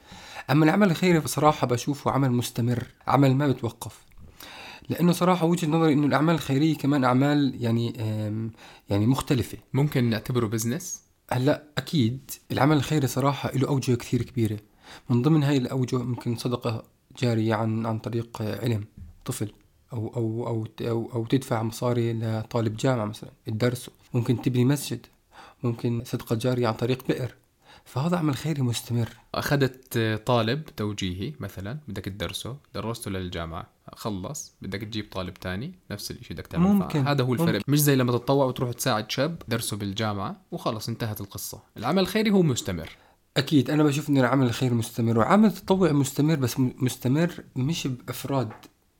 أما 0.51 0.65
العمل 0.65 0.91
الخيري 0.91 1.19
بصراحة 1.19 1.67
بشوفه 1.67 2.11
عمل 2.11 2.33
مستمر 2.33 2.85
عمل 3.07 3.35
ما 3.37 3.49
بتوقف. 3.49 4.04
لأنه 4.89 5.13
صراحة 5.13 5.47
وجهة 5.47 5.69
نظري 5.69 5.93
إنه 5.93 6.07
الأعمال 6.07 6.35
الخيرية 6.35 6.77
كمان 6.77 7.05
أعمال 7.05 7.55
يعني 7.61 7.93
يعني 8.91 9.07
مختلفة. 9.07 9.59
ممكن 9.73 10.11
نعتبره 10.11 10.47
بزنس؟ 10.47 11.03
هلأ 11.31 11.63
أكيد 11.79 12.31
العمل 12.53 12.77
الخيري 12.77 13.07
صراحة 13.07 13.51
له 13.53 13.69
أوجه 13.69 13.95
كثير 13.95 14.23
كبيرة. 14.23 14.59
من 15.11 15.23
ضمن 15.23 15.43
هاي 15.43 15.57
الأوجه 15.57 15.99
ممكن 15.99 16.37
صدقة 16.37 16.85
جارية 17.19 17.55
عن 17.55 17.87
عن 17.87 17.99
طريق 17.99 18.43
علم 18.43 18.85
طفل 19.25 19.53
أو 19.93 20.13
أو 20.17 20.47
أو 20.47 20.67
أو, 20.81 21.11
أو 21.15 21.27
تدفع 21.27 21.63
مصاري 21.63 22.13
لطالب 22.13 22.77
جامعة 22.77 23.05
مثلا 23.05 23.31
تدرسه. 23.47 23.93
ممكن 24.15 24.43
تبني 24.43 24.65
مسجد. 24.65 25.07
ممكن 25.63 26.03
صدقة 26.05 26.37
جارية 26.37 26.69
عن 26.69 26.75
طريق 26.75 27.09
بئر. 27.09 27.35
فهذا 27.85 28.17
عمل 28.17 28.35
خيري 28.37 28.63
مستمر. 28.63 29.09
أخذت 29.35 29.99
طالب 30.27 30.65
توجيهي 30.77 31.33
مثلا 31.41 31.79
بدك 31.89 32.05
تدرسه 32.05 32.57
درسته 32.75 33.11
للجامعة. 33.11 33.74
خلص 33.97 34.55
بدك 34.63 34.81
تجيب 34.81 35.09
طالب 35.13 35.35
تاني 35.35 35.75
نفس 35.91 36.11
الشيء 36.11 36.37
بدك 36.37 36.47
تعمل 36.47 36.65
ممكن 36.69 37.07
هذا 37.07 37.25
هو 37.25 37.33
الفرق. 37.33 37.55
ممكن. 37.55 37.73
مش 37.73 37.81
زي 37.81 37.97
لما 37.97 38.13
تتطوع 38.13 38.47
وتروح 38.47 38.73
تساعد 38.73 39.11
شاب 39.11 39.43
درسه 39.49 39.77
بالجامعة 39.77 40.41
وخلص 40.51 40.89
انتهت 40.89 41.21
القصة. 41.21 41.63
العمل 41.77 42.03
الخيري 42.03 42.31
هو 42.31 42.43
مستمر. 42.43 42.89
أكيد 43.37 43.71
أنا 43.71 43.83
بشوف 43.83 44.11
إن 44.11 44.19
العمل 44.19 44.47
الخيري 44.47 44.75
مستمر 44.75 45.19
وعمل 45.19 45.49
التطوع 45.49 45.93
مستمر 45.93 46.35
بس 46.35 46.61
مستمر 46.61 47.45
مش 47.57 47.87
بأفراد 47.87 48.53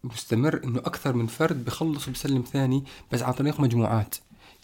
مستمر 0.05 0.61
إنه 0.65 0.79
أكثر 0.79 1.13
من 1.13 1.27
فرد 1.27 1.65
بخلص 1.65 2.09
وبسلم 2.09 2.43
ثاني 2.43 2.85
بس 3.13 3.23
عن 3.23 3.33
طريق 3.33 3.61
مجموعات. 3.61 4.15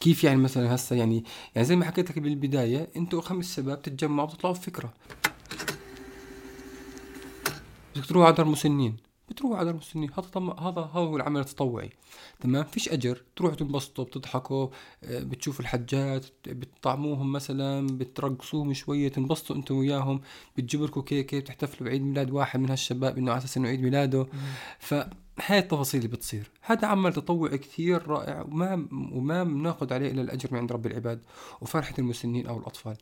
كيف 0.01 0.25
يعني 0.25 0.41
مثلا 0.41 0.75
هسه 0.75 0.97
يعني 0.97 1.25
يعني 1.55 1.69
زي 1.69 1.77
ما 1.77 1.85
حكيت 1.85 2.11
لك 2.11 2.19
بالبداية 2.19 2.91
أنتوا 2.97 3.21
خمس 3.21 3.57
شباب 3.57 3.83
تتجمعوا 3.83 4.29
بتطلعوا 4.29 4.55
بفكرة. 4.55 4.93
بدك 7.97 8.07
تروح 8.07 8.27
على 8.27 8.35
دار 8.35 8.47
مسنين. 8.47 8.97
بتروح 9.41 9.59
على 9.59 9.65
دار 9.65 9.77
مسنين 9.77 10.11
هذا 10.11 10.21
طم... 10.21 10.51
هذا 10.51 10.81
هو 10.81 11.17
العمل 11.17 11.41
التطوعي. 11.41 11.91
تمام؟ 12.41 12.65
فيش 12.65 12.89
أجر. 12.89 13.23
تروحوا 13.37 13.57
تنبسطوا 13.57 14.05
بتضحكوا 14.05 14.69
آه، 15.05 15.21
بتشوفوا 15.21 15.61
الحجات 15.61 16.27
بتطعموهم 16.47 17.33
مثلا 17.33 17.87
بترقصوهم 17.87 18.73
شوية 18.73 19.09
تنبسطوا 19.09 19.57
أنتم 19.57 19.75
وياهم 19.77 20.21
بتجيبوا 20.57 20.87
لكم 20.87 21.01
كيكة 21.01 21.39
بتحتفلوا 21.39 21.89
بعيد 21.89 22.03
ميلاد 22.03 22.31
واحد 22.31 22.61
من 22.61 22.71
هالشباب 22.71 23.19
إنه 23.19 23.31
على 23.31 23.39
أساس 23.39 23.57
إنه 23.57 23.69
عيد 23.69 23.83
ميلاده. 23.83 24.27
ف 24.79 24.95
هاي 25.47 25.59
التفاصيل 25.59 26.01
اللي 26.01 26.17
بتصير. 26.17 26.51
هذا 26.63 26.89
عمل 26.89 27.13
تطوعي 27.13 27.59
كثير 27.59 28.09
رائع 28.09 28.43
وما 28.43 28.89
وما 28.93 29.45
بناخذ 29.45 29.93
عليه 29.93 30.11
إلا 30.11 30.23
الأجر 30.23 30.49
من 30.53 30.59
عند 30.59 30.73
رب 30.73 30.87
العباد 30.87 31.23
وفرحة 31.61 31.95
المسنين 31.99 32.47
أو 32.47 32.59
الأطفال. 32.59 32.97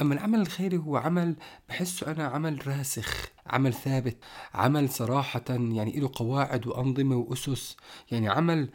أما 0.00 0.14
العمل 0.14 0.40
الخيري 0.40 0.76
هو 0.76 0.96
عمل 0.96 1.36
بحسه 1.68 2.12
أنا 2.12 2.26
عمل 2.26 2.68
راسخ 2.68 3.28
عمل 3.46 3.74
ثابت 3.74 4.16
عمل 4.54 4.88
صراحة 4.88 5.44
يعني 5.48 6.00
له 6.00 6.10
قواعد 6.14 6.66
وأنظمة 6.66 7.16
وأسس. 7.16 7.76
يعني 8.10 8.28
عمل 8.28 8.70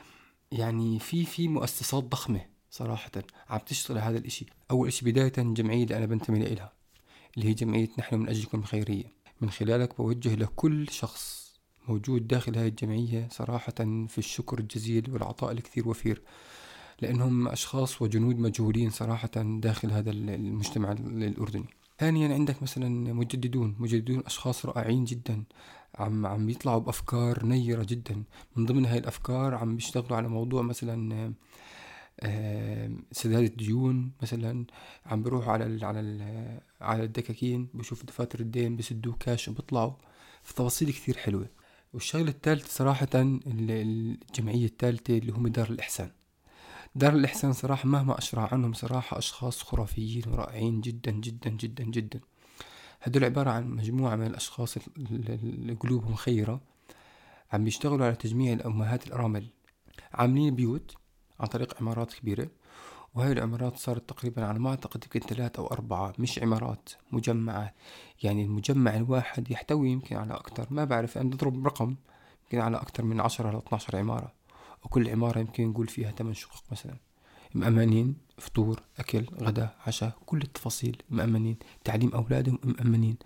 يعني 0.52 1.00
في 1.00 1.26
في 1.26 1.48
مؤسسات 1.48 2.04
ضخمة 2.04 2.42
صراحة 2.70 3.12
عم 3.50 3.60
تشتغل 3.60 3.98
هذا 3.98 4.18
الإشي. 4.18 4.46
أول 4.72 4.88
إشي 4.88 5.06
بداية 5.06 5.34
الجمعيه 5.38 5.84
اللي 5.84 5.98
أنا 5.98 6.06
بنتمي 6.06 6.40
لها 6.40 6.74
اللي 7.38 7.50
هي 7.50 7.54
جمعية 7.54 7.90
نحن 8.00 8.16
من 8.16 8.30
أجلكم 8.30 8.64
خيريه 8.64 9.04
من 9.42 9.50
خلالك 9.50 9.98
بوجه 9.98 10.36
لكل 10.36 10.90
شخص 10.90 11.39
موجود 11.88 12.28
داخل 12.28 12.58
هذه 12.58 12.68
الجمعية 12.68 13.28
صراحة 13.32 13.74
في 14.08 14.18
الشكر 14.18 14.60
الجزيل 14.60 15.12
والعطاء 15.12 15.52
الكثير 15.52 15.90
وفير 15.90 16.22
لأنهم 17.02 17.48
أشخاص 17.48 18.02
وجنود 18.02 18.40
مجهولين 18.40 18.90
صراحة 18.90 19.32
داخل 19.36 19.92
هذا 19.92 20.12
المجتمع 20.12 20.92
الأردني. 20.92 21.66
ثانيا 22.00 22.34
عندك 22.34 22.64
مثلا 22.64 23.14
مجددون 23.14 23.76
مجددون 23.80 24.24
أشخاص 24.26 24.66
رائعين 24.66 25.04
جدا 25.04 25.44
عم 25.96 26.26
عم 26.26 26.50
يطلعوا 26.50 26.80
بأفكار 26.80 27.46
نيرة 27.46 27.84
جدا. 27.84 28.24
من 28.56 28.66
ضمن 28.66 28.86
هاي 28.86 28.98
الأفكار 28.98 29.56
عم 29.56 29.76
بيشتغلوا 29.76 30.18
على 30.18 30.28
موضوع 30.28 30.62
مثلا 30.62 31.34
سداد 33.12 33.44
الديون 33.44 34.12
مثلا 34.22 34.66
عم 35.06 35.24
بيروحوا 35.24 35.54
على 35.54 35.66
ال 35.66 35.86
على 35.86 36.00
ال 36.00 36.60
على 36.82 37.04
الدكاكين 37.04 37.68
بشوفوا 37.74 38.06
دفاتر 38.06 38.40
الدين 38.40 38.76
بسدوه 38.76 39.16
كاش 39.20 39.48
وبيطلعوا. 39.48 39.94
في 40.44 40.54
تفاصيل 40.54 40.90
كثير 40.90 41.18
حلوة. 41.18 41.50
والشغلة 41.94 42.30
الثالثة 42.30 42.68
صراحة 42.68 43.08
الجمعية 43.16 44.66
الثالثة 44.66 45.18
اللي 45.18 45.32
هم 45.32 45.48
دار 45.48 45.70
الإحسان. 45.70 46.12
دار 46.96 47.14
الإحسان 47.14 47.54
صراحة 47.54 47.88
مهما 47.88 48.18
أشرح 48.18 48.54
عنهم 48.54 48.74
صراحة 48.74 49.18
أشخاص 49.18 49.64
خرافيين 49.64 50.24
ورائعين 50.28 50.82
جدا 50.82 51.12
جدا 51.12 51.50
جدا 51.50 51.84
جدا. 51.84 52.20
هدول 53.02 53.24
عبارة 53.24 53.50
عن 53.50 53.70
مجموعة 53.70 54.16
من 54.16 54.28
الأشخاص 54.28 54.78
اللي 54.98 55.74
قلوبهم 55.74 56.16
خيرة. 56.16 56.62
عم 57.52 57.64
بيشتغلوا 57.64 58.06
على 58.06 58.16
تجميع 58.16 58.54
الأمهات 58.54 59.08
الأرامل. 59.08 59.48
عاملين 60.14 60.56
بيوت 60.56 60.96
عن 61.40 61.48
طريق 61.48 61.78
عمارات 61.82 62.14
كبيرة. 62.14 62.50
وهاي 63.16 63.32
العمارات 63.32 63.78
صارت 63.78 64.10
تقريبا 64.10 64.46
على 64.46 64.60
ما 64.60 64.70
أعتقد 64.70 65.04
يمكن 65.04 65.36
ثلاثة 65.36 65.60
أو 65.60 65.68
أربعة 65.68 66.14
مش 66.20 66.40
عمارات 66.40 66.90
مجمعات 67.12 67.74
يعني 68.24 68.44
المجمع 68.44 68.96
الواحد 68.96 69.52
يحتوي 69.52 69.90
يمكن 69.90 70.16
على 70.16 70.34
أكثر 70.34 70.68
ما 70.70 70.86
بعرف 70.86 71.18
أنا 71.18 71.30
بضرب 71.30 71.68
رقم 71.68 71.96
يمكن 72.44 72.66
على 72.66 72.78
أكثر 72.78 73.04
من 73.04 73.22
عشرة 73.22 73.52
ل 73.52 73.56
12 73.56 73.98
عمارة. 73.98 74.32
وكل 74.84 75.10
عمارة 75.10 75.40
يمكن 75.40 75.68
نقول 75.68 75.88
فيها 75.88 76.12
ثمان 76.12 76.34
شقق 76.34 76.64
مثلا. 76.72 76.96
مأمنين 77.54 78.16
فطور 78.38 78.82
أكل 79.00 79.26
غداء 79.42 79.76
عشاء 79.88 80.18
كل 80.26 80.42
التفاصيل 80.42 81.02
مأمنين. 81.10 81.58
تعليم 81.84 82.12
أولادهم 82.14 82.60
مأمنين. 82.64 83.18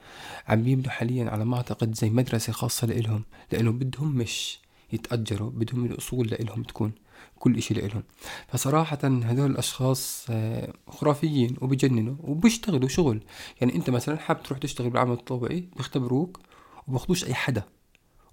عم 0.48 0.64
بيبنوا 0.64 0.90
حاليا 0.90 1.30
على 1.30 1.46
ما 1.46 1.58
أعتقد 1.58 1.96
زي 1.96 2.10
مدرسة 2.10 2.54
خاصة 2.54 2.88
لإلهم 2.88 3.24
لأنه 3.52 3.72
بدهم 3.72 4.16
مش 4.16 4.60
يتأجروا 4.94 5.50
بدهم 5.50 5.86
الأصول 5.86 6.28
لإلهم 6.28 6.64
تكون. 6.64 6.92
كل 7.40 7.58
إشي 7.58 7.74
لإلهم. 7.74 8.04
فصراحة 8.48 8.98
هدول 9.04 9.52
الأشخاص 9.52 10.26
آه، 10.30 10.74
خرافيين 10.88 11.58
وبجننوا 11.62 12.16
وبيشتغلوا 12.20 12.90
شغل. 12.90 13.24
يعني 13.62 13.76
أنت 13.76 13.90
مثلا 13.90 14.18
حاب 14.18 14.44
تروح 14.44 14.60
تشتغل 14.60 14.90
بالعمل 14.90 15.12
التطوعي 15.14 15.70
بيختبروك 15.78 16.40
وباخدوش 16.88 17.26
أي 17.26 17.34
حدا 17.34 17.64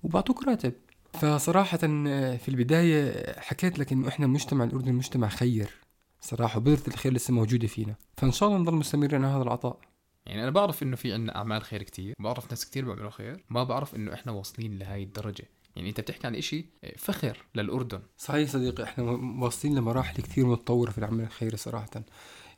وبعطوك 0.02 0.44
راتب. 0.48 0.72
فصراحة 1.12 1.78
آه، 1.84 2.36
في 2.36 2.48
البداية 2.48 3.24
حكيت 3.40 3.78
لك 3.78 3.92
إنه 3.92 4.08
إحنا 4.08 4.26
مجتمع 4.26 4.64
الأردن 4.64 4.92
مجتمع 4.92 5.28
خير 5.28 5.70
صراحة 6.20 6.60
بذرة 6.60 6.88
الخير 6.88 7.12
لسه 7.12 7.34
موجودة 7.34 7.66
فينا. 7.66 7.94
فإن 8.16 8.32
شاء 8.32 8.48
الله 8.48 8.60
نضل 8.60 8.74
مستمرين 8.74 9.24
على 9.24 9.34
هذا 9.34 9.42
العطاء. 9.42 9.78
يعني 10.26 10.42
أنا 10.42 10.50
بعرف 10.50 10.82
إنه 10.82 10.96
في 10.96 11.12
عنا 11.12 11.36
أعمال 11.36 11.62
خير 11.62 11.82
كتير 11.82 12.14
بعرف 12.18 12.50
ناس 12.50 12.64
كتير 12.66 12.84
بيعملوا 12.84 13.10
خير 13.10 13.44
ما 13.50 13.64
بعرف 13.64 13.94
إنه 13.94 14.14
إحنا 14.14 14.32
واصلين 14.32 14.78
لهاي 14.78 15.02
الدرجة. 15.02 15.44
يعني 15.76 15.88
انت 15.88 16.00
بتحكي 16.00 16.26
عن 16.26 16.34
إشي 16.34 16.66
فخر 16.96 17.44
للأردن. 17.54 18.00
صحيح 18.18 18.50
صديقي 18.50 18.84
إحنا 18.84 19.04
واصلين 19.44 19.74
لمراحل 19.74 20.22
كثير 20.22 20.46
متطورة 20.46 20.90
في 20.90 20.98
العمل 20.98 21.24
الخيري 21.24 21.56
صراحة. 21.56 22.04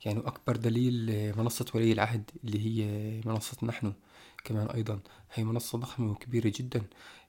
يعني 0.05 0.21
أكبر 0.21 0.57
دليل 0.57 1.33
منصة 1.39 1.67
ولي 1.75 1.93
العهد 1.93 2.31
اللي 2.45 2.67
هي 2.67 3.21
منصة 3.27 3.57
نحن 3.63 3.93
كمان 4.45 4.67
أيضا 4.67 5.01
هي 5.35 5.45
منصة 5.45 5.79
ضخمة 5.79 6.13
وكبيرة 6.13 6.53
جدا. 6.57 6.83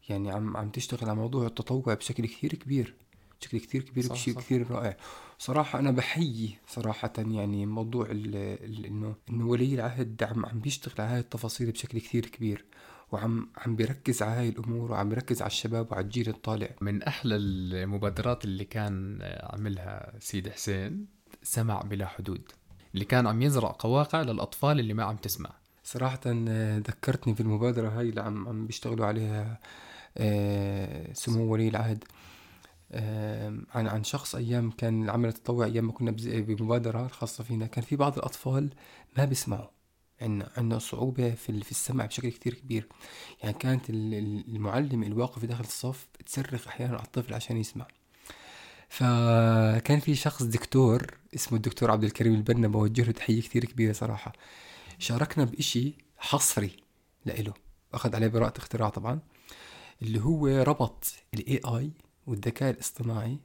يعني 0.10 0.32
عم 0.32 0.58
عم 0.58 0.70
تشتغل 0.70 1.10
على 1.10 1.16
موضوع 1.16 1.48
التطوع 1.48 1.94
بشكل 1.94 2.25
كثير 2.25 2.56
كبير 2.56 2.96
بشكل 3.42 3.60
كثير 3.60 3.82
كبير 3.82 4.04
صح، 4.04 4.12
بشيء 4.12 4.34
صح. 4.34 4.42
كثير 4.42 4.72
رائع. 4.72 4.98
صراحة 5.40 5.80
أنا 5.80 5.92
بحيي 5.92 6.58
صراحة 6.68 7.13
يعني 7.18 7.66
موضوع 7.66 8.12
إنه 8.12 9.16
إنه 9.30 9.48
ولي 9.48 9.75
العهد 9.75 10.24
عم 10.24 10.46
عم 10.46 10.60
بيشتغل 10.60 10.94
على 11.00 11.13
هاي 11.13 11.20
التفاصيل 11.20 11.72
بشكل 11.72 12.00
كثير 12.00 12.25
كبير. 12.25 12.66
وعم 13.13 13.50
عم 13.58 13.75
بيركز 13.75 14.22
على 14.22 14.32
هاي 14.32 14.50
الأمور 14.50 14.91
وعم 14.91 15.10
بيركز 15.10 15.41
على 15.41 15.50
الشباب 15.50 15.91
وعلى 15.91 16.03
الجيل 16.03 16.29
الطالع. 16.29 16.70
من 16.82 17.03
أحلى 17.03 17.36
المبادرات 17.36 18.46
اللي 18.46 18.65
كان 18.65 19.20
عملها 19.43 20.13
سيد 20.20 20.50
حسين 20.50 21.08
سمع 21.43 21.82
بلا 21.82 22.05
حدود. 22.05 22.41
اللي 22.93 23.05
كان 23.05 23.27
عم 23.27 23.41
يزرع 23.41 23.75
قواقع 23.79 24.22
للأطفال 24.22 24.79
اللي 24.79 24.93
ما 24.93 25.03
عم 25.03 25.15
تسمع. 25.15 25.50
صراحة 25.84 26.20
آه، 26.25 26.77
ذكرتني 26.77 27.36
في 27.36 27.41
المبادرة 27.41 27.89
هاي 27.89 28.10
اللي 28.10 28.22
عم 28.22 28.48
عم 28.48 28.67
بيشتغلوا 28.67 29.05
عليها 29.05 29.60
آه، 30.17 31.13
سمو 31.13 31.53
ولي 31.53 31.67
العهد. 31.67 32.03
آه، 32.91 33.58
عن 33.74 33.88
عن 33.88 34.03
شخص 34.03 34.36
أيام 34.36 34.72
كان 34.72 35.03
العمل 35.03 35.29
التطوعي 35.29 35.72
أيام 35.72 35.86
ما 35.86 35.91
كنا 35.91 36.12
بمبادرة 36.22 37.05
الخاصة 37.05 37.43
فينا 37.43 37.65
كان 37.65 37.84
في 37.84 37.96
بعض 37.96 38.17
الأطفال 38.17 38.70
ما 39.17 39.25
بيسمعوا. 39.25 39.70
عندنا 40.24 40.50
عندنا 40.58 40.80
صعوبة 40.80 41.32
في 41.32 41.63
في 41.63 41.72
السمع 41.72 42.06
بشكل 42.06 42.32
كتير 42.32 42.53
كبير. 42.53 42.88
يعني 43.44 43.53
كانت 43.58 43.89
ال- 43.89 44.13
ال- 44.13 44.56
المعلم 44.56 45.03
الواقف 45.03 45.46
داخل 45.46 45.63
الصف 45.63 46.08
تصرخ 46.25 46.68
أحيانا 46.68 46.94
على 46.94 47.03
الطفل 47.06 47.34
عشان 47.34 47.58
يسمع. 47.58 47.88
فكان 48.89 50.00
في 50.00 50.15
شخص 50.15 50.44
دكتور 50.44 51.08
اسمه 51.36 51.56
الدكتور 51.58 51.92
عبد 51.92 52.03
الكريم 52.03 52.34
البنا 52.36 52.68
بوجه 52.68 53.01
له 53.03 53.12
تحية 53.12 53.42
كتير 53.42 53.65
كبيرة 53.65 53.94
صراحة. 53.94 54.34
شاركنا 55.00 55.44
بإشي 55.44 55.94
حصري 56.18 56.72
لإله. 57.25 57.53
أخذ 57.94 58.15
عليه 58.15 58.27
براءة 58.27 58.58
اختراع 58.58 58.89
طبعا 58.89 59.20
اللي 60.01 60.22
هو 60.22 60.48
ربط 60.48 61.13
ال 61.34 61.60
AI 61.60 62.01
والذكاء 62.27 62.70
الاصطناعي 62.70 63.38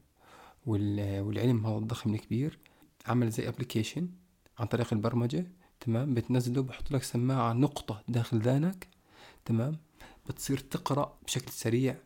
وال- 0.66 1.20
والعلم 1.20 1.66
هذا 1.66 1.76
الضخم 1.78 2.14
الكبير 2.14 2.58
عمل 3.06 3.30
زي 3.30 3.48
application 3.48 4.08
عن 4.58 4.66
طريق 4.66 4.92
البرمجة 4.92 5.46
تمام؟ 5.80 6.14
بتنزله 6.14 6.62
بحط 6.62 6.90
لك 6.92 7.02
سماعة 7.02 7.52
نقطة 7.52 8.02
داخل 8.08 8.38
ذانك 8.40 8.86
تمام؟ 9.44 9.76
بتصير 10.28 10.58
تقرأ 10.58 11.18
بشكل 11.26 11.50
سريع 11.52 11.96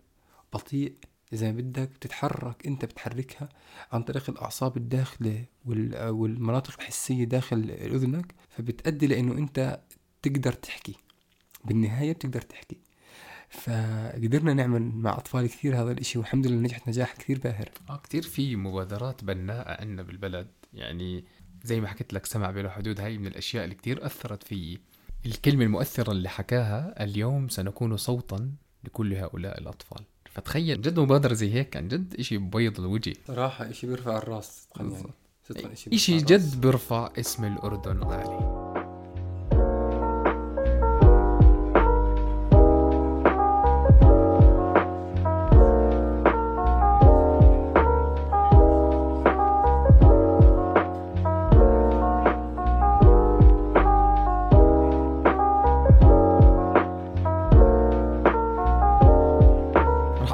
بطيء 0.52 0.94
إذا 1.32 1.50
بدك 1.52 1.88
بتتحرك 1.88 2.66
أنت 2.66 2.84
بتحركها 2.84 3.48
عن 3.92 4.02
طريق 4.02 4.30
الأعصاب 4.30 4.76
الداخلة 4.76 5.44
وال- 5.64 6.08
والمناطق 6.08 6.74
الحسية 6.80 7.24
داخل 7.24 7.70
أذنك 7.70 8.34
فبتأدي 8.50 9.06
لأنه 9.06 9.32
أنت 9.32 9.80
تقدر 10.22 10.52
تحكي. 10.52 10.94
بالنهاية 11.64 12.12
بتقدر 12.12 12.40
تحكي. 12.40 12.76
فقدرنا 13.50 14.54
نعمل 14.54 14.82
مع 14.82 15.12
أطفال 15.18 15.46
كثير 15.46 15.82
هذا 15.82 15.92
الإشي 15.92 16.18
والحمد 16.18 16.46
لله 16.46 16.60
نجحت 16.60 16.88
نجاح 16.88 17.16
كثير 17.16 17.38
باهر. 17.38 17.70
آه 17.90 17.96
كتير 17.96 18.22
في 18.22 18.56
مبادرات 18.56 19.24
بناءة 19.24 19.80
عندنا 19.80 20.02
بالبلد. 20.02 20.48
يعني 20.74 21.24
زي 21.64 21.80
ما 21.80 21.88
حكيت 21.88 22.12
لك 22.12 22.26
سمع 22.26 22.50
بلا 22.50 22.70
حدود 22.70 23.00
هاي 23.00 23.18
من 23.18 23.26
الأشياء 23.26 23.64
اللي 23.64 23.74
كتير 23.74 24.06
أثرت 24.06 24.42
فيي. 24.42 24.80
الكلمة 25.26 25.64
المؤثرة 25.64 26.12
اللي 26.12 26.28
حكاها 26.28 27.04
اليوم 27.04 27.48
سنكون 27.48 27.96
صوتا 27.96 28.50
لكل 28.84 29.14
هؤلاء 29.14 29.58
الأطفال. 29.58 30.04
فتخيل 30.30 30.82
جد 30.82 30.98
مبادرة 30.98 31.34
زي 31.34 31.54
هيك 31.54 31.76
عن 31.76 31.88
جد 31.88 32.14
إشي 32.18 32.38
بيض 32.38 32.80
الوجه. 32.80 33.12
صراحة 33.26 33.70
إشي 33.70 33.86
بيرفع 33.86 34.18
الراس 34.18 34.68
صدقاً 34.74 34.90
يعني. 34.90 35.12
صدقاً 35.48 35.72
إشي 35.72 35.90
بيرفع 35.90 36.32
الراس. 36.32 36.54
جد 36.54 36.60
بيرفع 36.60 37.12
اسم 37.18 37.44
الأردن 37.44 38.02
عالي 38.04 38.71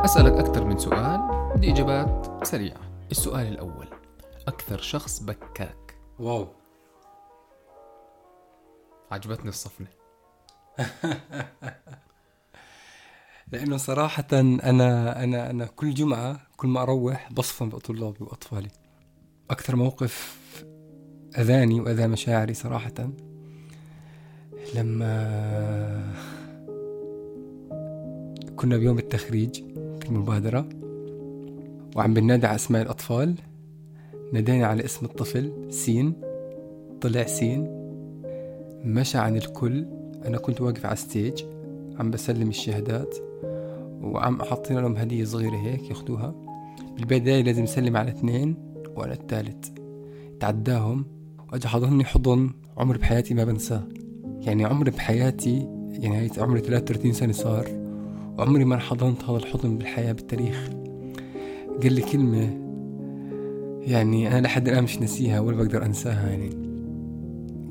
أسألك 0.09 0.33
أكثر 0.33 0.65
من 0.65 0.79
سؤال 0.79 1.21
بدي 1.57 1.73
إجابات 1.73 2.47
سريعة. 2.47 2.81
السؤال 3.11 3.47
الأول 3.47 3.89
أكثر 4.47 4.79
شخص 4.79 5.23
بكاك 5.23 5.99
واو. 6.19 6.49
عجبتني 9.11 9.49
الصفنة. 9.49 9.87
لأنه 13.53 13.77
صراحة 13.77 14.25
أنا 14.33 15.25
أنا 15.25 15.51
أنا 15.51 15.67
كل 15.67 15.95
جمعة 15.95 16.41
كل 16.57 16.69
ما 16.69 16.83
أروح 16.83 17.33
بصفن 17.33 17.69
بطلابي 17.69 18.25
وأطفالي. 18.25 18.71
أكثر 19.51 19.77
موقف 19.77 20.39
أذاني 21.39 21.81
وأذى 21.81 22.07
مشاعري 22.07 22.55
صراحة. 22.55 23.11
لما 24.75 26.15
كنا 28.57 28.77
بيوم 28.77 28.99
التخريج 28.99 29.68
المبادرة 30.09 30.69
وعم 31.97 32.15
بننادي 32.15 32.47
على 32.47 32.55
أسماء 32.55 32.83
الأطفال. 32.83 33.35
نادينا 34.33 34.67
على 34.67 34.85
اسم 34.85 35.07
الطفل 35.07 35.67
سين. 35.71 36.13
طلع 37.01 37.27
سين. 37.27 37.67
مشى 38.85 39.19
عن 39.19 39.37
الكل. 39.37 39.87
أنا 40.25 40.39
كنت 40.39 40.61
واقف 40.61 40.87
على 40.87 40.97
ستيج 40.97 41.45
عم 41.99 42.11
بسلم 42.11 42.49
الشهادات. 42.49 43.17
وعم 44.01 44.43
حاطين 44.43 44.79
لهم 44.79 44.97
هدية 44.97 45.25
صغيرة 45.25 45.57
هيك 45.57 45.91
ياخدوها. 45.91 46.35
بالبداية 46.97 47.43
لازم 47.43 47.65
يسلم 47.65 47.97
على 47.97 48.11
اثنين 48.11 48.57
وأنا 48.97 49.13
الثالث. 49.13 49.69
تعداهم. 50.41 51.05
وأجى 51.53 51.69
حضني 51.69 52.05
حضن 52.05 52.51
عمر 52.77 52.97
بحياتي 52.97 53.35
ما 53.35 53.45
بنساه. 53.45 53.83
يعني 54.41 54.65
عمري 54.65 54.91
بحياتي 54.91 55.69
يعني 55.91 56.19
هاي 56.19 56.31
عمري 56.39 56.61
33 56.61 57.13
سنة 57.13 57.33
صار. 57.33 57.88
وعمري 58.39 58.65
ما 58.65 58.79
حضنت 58.79 59.25
هذا 59.25 59.37
الحضن 59.37 59.79
بالحياة 59.79 60.13
بالتاريخ. 60.13 60.71
قال 61.83 61.93
لي 61.93 62.01
كلمة 62.01 62.59
يعني 63.81 64.29
أنا 64.33 64.41
لحد 64.41 64.69
الآن 64.69 64.85
مش 64.85 65.03
نسيها 65.03 65.41
ولا 65.41 65.57
بقدر 65.57 65.85
أنساها 65.85 66.31
يعني. 66.31 66.51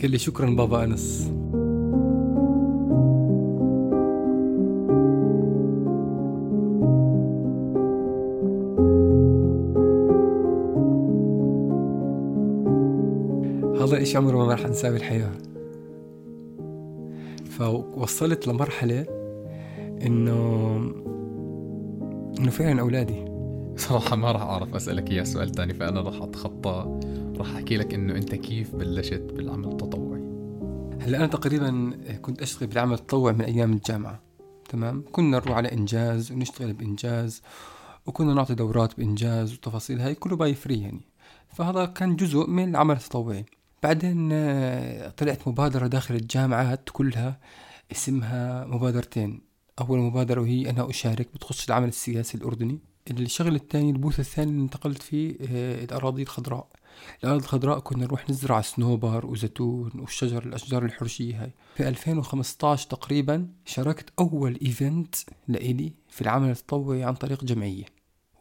قال 0.01 0.11
لي 0.11 0.17
شكرا 0.17 0.55
بابا 0.55 0.83
أنس. 0.83 1.31
هذا 13.81 13.97
الإشي 13.97 14.17
عمره 14.17 14.37
ما 14.37 14.51
راح 14.51 14.65
أنساه 14.65 14.91
بالحياة. 14.91 15.31
فوصلت 17.49 18.47
لمرحلة 18.47 19.16
إنه 20.05 20.75
إنه 22.39 22.49
فعلا 22.49 22.81
أولادي. 22.81 23.25
صراحة 23.77 24.15
ما 24.15 24.31
راح 24.31 24.41
أعرف 24.41 24.75
أسألك 24.75 25.11
إياه 25.11 25.23
سؤال 25.23 25.49
تاني 25.51 25.73
فأنا 25.73 26.01
راح 26.01 26.21
أتخطاه 26.21 26.99
راح 27.37 27.55
أحكي 27.55 27.77
لك 27.77 27.93
إنه 27.93 28.15
أنت 28.15 28.35
كيف 28.35 28.75
بلشت 28.75 29.31
بالعمل 29.35 29.67
التطوعي. 29.67 30.21
هلأ 31.01 31.17
أنا 31.17 31.27
تقريبا 31.27 31.91
كنت 32.21 32.41
أشتغل 32.41 32.69
بالعمل 32.69 32.93
التطوعي 32.93 33.33
من 33.33 33.41
أيام 33.41 33.73
الجامعة 33.73 34.19
تمام؟ 34.69 35.03
كنا 35.11 35.37
نروح 35.37 35.57
على 35.57 35.71
إنجاز 35.71 36.31
ونشتغل 36.31 36.73
بإنجاز 36.73 37.41
وكنا 38.05 38.33
نعطي 38.33 38.55
دورات 38.55 38.97
بإنجاز 38.97 39.53
وتفاصيل 39.53 40.01
هاي 40.01 40.15
كله 40.15 40.35
by 40.35 40.53
free 40.53 40.81
يعني. 40.81 41.01
فهذا 41.47 41.85
كان 41.85 42.15
جزء 42.15 42.47
من 42.47 42.69
العمل 42.69 42.95
التطوعي. 42.95 43.45
بعدين 43.83 44.29
آه، 44.31 45.09
طلعت 45.09 45.47
مبادرة 45.47 45.87
داخل 45.87 46.15
الجامعات 46.15 46.89
كلها 46.93 47.39
اسمها 47.91 48.65
مبادرتين. 48.65 49.46
أول 49.79 49.99
مبادرة 49.99 50.41
وهي 50.41 50.69
أنا 50.69 50.89
أشارك 50.89 51.27
بتخص 51.33 51.65
العمل 51.67 51.87
السياسي 51.87 52.37
الأردني. 52.37 52.79
الشغل 53.11 53.55
الثاني 53.55 53.89
البوث 53.89 54.19
الثاني 54.19 54.51
اللي 54.51 54.63
انتقلت 54.63 55.01
فيه 55.01 55.35
آه، 55.49 55.83
الأراضي 55.83 56.21
الخضراء. 56.21 56.67
الأراضي 57.23 57.43
الخضراء 57.43 57.79
كنا 57.79 58.03
نروح 58.03 58.29
نزرع 58.29 58.61
صنوبر 58.61 59.25
وزيتون 59.25 59.91
والشجر 59.95 60.43
الأشجار 60.43 60.85
الحرشية 60.85 61.43
هاي. 61.43 61.51
في 61.75 61.87
2015 61.87 62.87
تقريبا 62.89 63.47
شاركت 63.65 64.09
أول 64.19 64.59
إيفنت 64.65 65.15
لإلي 65.47 65.93
في 66.09 66.21
العمل 66.21 66.49
التطوعي 66.49 67.03
عن 67.03 67.13
طريق 67.15 67.43
جمعية. 67.43 67.85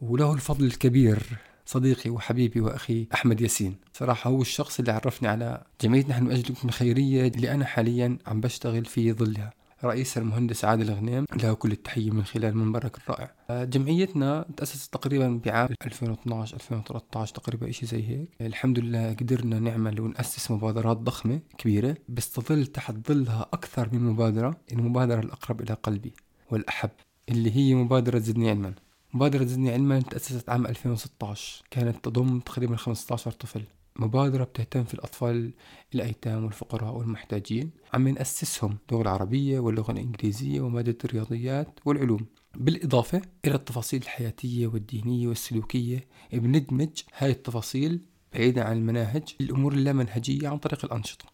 وله 0.01 0.33
الفضل 0.33 0.65
الكبير 0.65 1.19
صديقي 1.65 2.09
وحبيبي 2.09 2.61
وأخي 2.61 3.07
أحمد 3.13 3.41
ياسين. 3.41 3.75
صراحة 3.93 4.29
هو 4.29 4.41
الشخص 4.41 4.79
اللي 4.79 4.91
عرفني 4.91 5.27
على 5.27 5.63
جمعية 5.81 6.05
نحن 6.07 6.31
اجلكم 6.31 6.67
الخيرية 6.67 7.27
اللي 7.27 7.51
أنا 7.51 7.65
حاليا 7.65 8.17
عم 8.27 8.41
بشتغل 8.41 8.85
في 8.85 9.13
ظلها. 9.13 9.53
رئيس 9.83 10.17
المهندس 10.17 10.65
عادل 10.65 10.93
غنيم 10.93 11.25
له 11.43 11.53
كل 11.53 11.71
التحية 11.71 12.11
من 12.11 12.23
خلال 12.23 12.57
منبرك 12.57 12.97
الرائع. 12.97 13.31
جمعيتنا 13.51 14.45
تأسست 14.57 14.93
تقريبا 14.93 15.41
بعام 15.45 15.69
2012 15.85 16.55
2013 16.55 17.35
تقريبا 17.35 17.71
شيء 17.71 17.89
زي 17.89 18.09
هيك. 18.09 18.29
الحمد 18.41 18.79
لله 18.79 19.13
قدرنا 19.13 19.59
نعمل 19.59 20.01
ونأسس 20.01 20.51
مبادرات 20.51 20.97
ضخمة 20.97 21.39
كبيرة 21.57 21.97
بس 22.09 22.31
تظل 22.31 22.65
تحت 22.65 22.95
ظلها 23.07 23.49
أكثر 23.53 23.89
من 23.93 24.01
مبادرة 24.01 24.57
المبادرة 24.71 25.19
الأقرب 25.19 25.61
إلى 25.61 25.73
قلبي 25.73 26.13
والأحب 26.51 26.89
اللي 27.29 27.55
هي 27.55 27.75
مبادرة 27.75 28.19
زدني 28.19 28.49
علما. 28.49 28.73
مبادرة 29.13 29.43
زدني 29.45 29.71
علما 29.71 29.99
تأسست 29.99 30.49
عام 30.49 30.65
2016 30.65 31.63
كانت 31.71 32.05
تضم 32.05 32.39
تقريبا 32.39 32.75
15 32.75 33.31
طفل. 33.31 33.63
مبادرة 33.99 34.43
بتهتم 34.43 34.83
في 34.83 34.93
الأطفال 34.93 35.53
الأيتام 35.95 36.43
والفقراء 36.43 36.95
والمحتاجين. 36.97 37.71
عم 37.93 38.07
نأسسهم 38.07 38.77
اللغة 38.89 39.01
العربية 39.01 39.59
واللغة 39.59 39.91
الإنجليزية 39.91 40.61
ومادة 40.61 40.97
الرياضيات 41.05 41.79
والعلوم. 41.85 42.25
بالإضافة 42.55 43.21
إلى 43.45 43.55
التفاصيل 43.55 44.01
الحياتية 44.01 44.67
والدينية 44.67 45.27
والسلوكية 45.27 46.07
بندمج 46.33 47.01
هاي 47.17 47.31
التفاصيل 47.31 48.01
بعيدا 48.33 48.63
عن 48.63 48.77
المناهج 48.77 49.35
الأمور 49.41 49.73
اللامنهجية 49.73 50.49
عن 50.49 50.57
طريق 50.57 50.85
الأنشطة. 50.85 51.25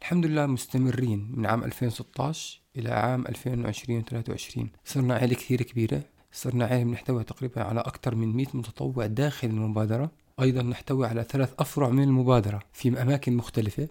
الحمد 0.00 0.26
لله 0.26 0.46
مستمرين 0.46 1.32
من 1.34 1.46
عام 1.46 1.64
2016 1.64 2.60
إلى 2.76 2.90
عام 2.90 3.26
2020 3.26 4.04
23 4.04 4.70
صرنا 4.84 5.14
عائلة 5.14 5.34
كثير 5.34 5.62
كبيرة. 5.62 6.02
صرنا 6.32 6.64
عائلة 6.64 6.84
بنحتوي 6.84 7.24
تقريبا 7.24 7.62
على 7.62 7.80
أكثر 7.80 8.14
من 8.14 8.36
100 8.36 8.46
متطوع 8.54 9.06
داخل 9.06 9.48
المبادرة. 9.48 10.10
أيضا 10.40 10.62
نحتوي 10.62 11.06
على 11.06 11.24
ثلاث 11.24 11.54
أفرع 11.58 11.88
من 11.88 12.02
المبادرة 12.02 12.62
في 12.72 13.02
أماكن 13.02 13.36
مختلفة 13.36 13.88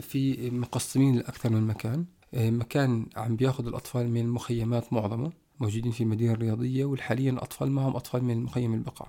في 0.00 0.50
مقسمين 0.50 1.16
لأكثر 1.16 1.50
من 1.50 1.66
مكان. 1.66 2.04
مكان 2.34 3.06
عم 3.16 3.36
بياخذ 3.36 3.66
الأطفال 3.66 4.10
من 4.10 4.20
المخيمات 4.20 4.92
معظمه 4.92 5.32
موجودين 5.60 5.92
في 5.92 6.00
المدينة 6.00 6.32
الرياضية 6.32 6.84
وحاليا 6.84 7.30
الأطفال 7.30 7.70
معهم 7.70 7.96
أطفال 7.96 8.24
من 8.24 8.42
مخيم 8.42 8.74
البقع 8.74 9.06